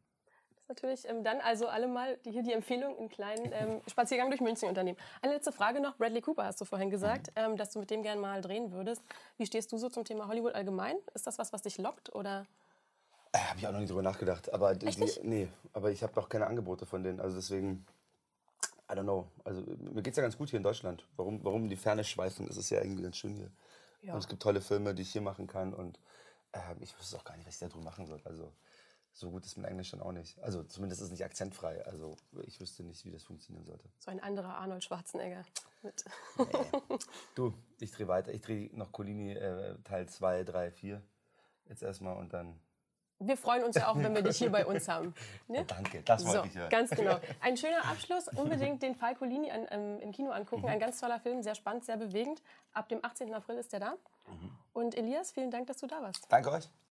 natürlich. 0.70 1.08
Ähm, 1.08 1.24
dann 1.24 1.42
also 1.42 1.68
alle 1.68 1.88
mal 1.88 2.18
die, 2.26 2.32
hier 2.32 2.44
die 2.44 2.54
Empfehlung, 2.54 2.98
einen 2.98 3.10
kleinen 3.10 3.52
ähm, 3.52 3.82
Spaziergang 3.88 4.30
durch 4.30 4.42
München 4.42 4.70
unternehmen. 4.70 4.98
Eine 5.22 5.34
letzte 5.34 5.52
Frage 5.52 5.82
noch. 5.82 5.98
Bradley 5.98 6.22
Cooper 6.22 6.46
hast 6.46 6.62
du 6.62 6.66
vorhin 6.66 6.90
gesagt, 6.90 7.28
mhm. 7.28 7.44
ähm, 7.44 7.58
dass 7.58 7.72
du 7.72 7.80
mit 7.80 7.90
dem 7.90 8.04
gerne 8.04 8.22
mal 8.22 8.42
drehen 8.42 8.72
würdest. 8.72 9.02
Wie 9.38 9.46
stehst 9.46 9.72
du 9.72 9.78
so 9.78 9.90
zum 9.90 10.06
Thema 10.06 10.28
Hollywood 10.28 10.56
allgemein? 10.56 10.96
Ist 11.14 11.28
das 11.28 11.38
was, 11.38 11.52
was 11.52 11.64
dich 11.64 11.78
lockt 11.78 12.14
oder? 12.16 12.46
Äh, 13.32 13.40
habe 13.40 13.60
ich 13.60 13.68
auch 13.68 13.72
noch 13.72 13.80
nicht 13.80 13.90
drüber 13.90 14.02
nachgedacht. 14.02 14.54
Aber 14.54 14.76
die, 14.76 14.88
nee, 15.24 15.48
aber 15.74 15.92
ich 15.92 16.02
habe 16.04 16.14
noch 16.16 16.30
keine 16.30 16.48
Angebote 16.48 16.86
von 16.86 17.04
denen. 17.04 17.20
Also 17.20 17.36
deswegen, 17.36 17.86
I 18.90 18.94
don't 18.94 19.04
know. 19.04 19.28
Also 19.44 19.62
mir 19.62 20.02
geht 20.02 20.14
es 20.14 20.18
ja 20.18 20.24
ganz 20.24 20.38
gut 20.38 20.50
hier 20.50 20.58
in 20.58 20.64
Deutschland. 20.64 21.06
Warum, 21.16 21.44
warum 21.44 21.70
die 21.70 21.76
Ferne 21.76 22.04
schweifen? 22.04 22.48
Das 22.48 22.58
ist 22.58 22.70
ja 22.70 22.82
irgendwie 22.82 23.04
ganz 23.04 23.18
schön 23.18 23.36
hier. 23.36 23.52
Ja. 24.02 24.14
Und 24.14 24.20
es 24.20 24.28
gibt 24.28 24.42
tolle 24.42 24.62
Filme, 24.62 24.96
die 24.96 25.04
ich 25.04 25.12
hier 25.12 25.22
machen 25.22 25.46
kann. 25.46 25.74
Und 25.74 26.00
äh, 26.54 26.60
ich 26.80 26.98
wüsste 26.98 27.18
auch 27.18 27.24
gar 27.24 27.36
nicht, 27.38 27.48
was 27.48 27.56
ich 27.56 27.60
da 27.60 27.68
drüben 27.68 27.84
machen 27.84 28.08
soll. 28.08 28.22
Also 28.24 28.52
so 29.12 29.32
gut 29.32 29.46
ist 29.46 29.58
mein 29.58 29.66
Englisch 29.66 29.92
dann 29.92 30.02
auch 30.02 30.12
nicht. 30.12 30.42
Also 30.42 30.64
zumindest 30.64 31.02
ist 31.02 31.08
es 31.08 31.12
nicht 31.12 31.26
akzentfrei. 31.26 31.86
Also 31.86 32.16
ich 32.46 32.60
wüsste 32.60 32.84
nicht, 32.84 33.04
wie 33.06 33.12
das 33.12 33.24
funktionieren 33.24 33.66
sollte. 33.66 33.90
So 34.00 34.12
ein 34.12 34.20
anderer 34.22 34.56
Arnold 34.56 34.84
Schwarzenegger. 34.84 35.44
Mit. 35.82 36.04
Nee. 36.38 36.46
Du, 37.36 37.54
ich 37.80 37.92
drehe 37.92 38.08
weiter. 38.08 38.34
Ich 38.34 38.42
drehe 38.42 38.70
noch 38.76 38.92
Colini 38.92 39.34
äh, 39.34 39.78
Teil 39.84 40.08
2, 40.08 40.44
3, 40.44 40.72
4. 40.72 41.02
Jetzt 41.66 41.84
erstmal 41.84 42.18
und 42.18 42.34
dann. 42.34 42.60
Wir 43.22 43.36
freuen 43.36 43.66
uns 43.66 43.76
ja 43.76 43.90
auch, 43.90 43.98
wenn 43.98 44.16
wir 44.16 44.22
dich 44.22 44.38
hier 44.38 44.50
bei 44.50 44.66
uns 44.66 44.88
haben. 44.88 45.14
Ne? 45.50 45.66
danke, 45.66 46.02
das 46.04 46.26
wollte 46.26 46.40
so, 46.40 46.46
ich 46.46 46.54
ja. 46.54 46.70
Ganz 46.70 46.92
genau. 46.92 47.20
Ein 47.42 47.58
schöner 47.58 47.84
Abschluss. 47.86 48.30
Unbedingt 48.30 48.82
den 48.82 48.96
Fall 48.96 49.16
Colini 49.16 49.52
an, 49.52 49.68
ähm, 49.72 50.00
im 50.00 50.12
Kino 50.12 50.32
angucken. 50.32 50.62
Mhm. 50.62 50.70
Ein 50.70 50.80
ganz 50.80 51.00
toller 51.00 51.20
Film, 51.20 51.42
sehr 51.42 51.56
spannend, 51.56 51.84
sehr 51.84 51.98
bewegend. 51.98 52.42
Ab 52.72 52.88
dem 52.88 53.04
18. 53.04 53.34
April 53.34 53.58
ist 53.58 53.74
er 53.74 53.80
da. 53.82 53.92
Mhm. 54.28 54.52
Und 54.72 54.96
Elias, 54.96 55.32
vielen 55.32 55.52
Dank, 55.52 55.68
dass 55.68 55.78
du 55.78 55.88
da 55.88 56.02
warst. 56.02 56.26
Danke 56.30 56.52
euch. 56.52 56.70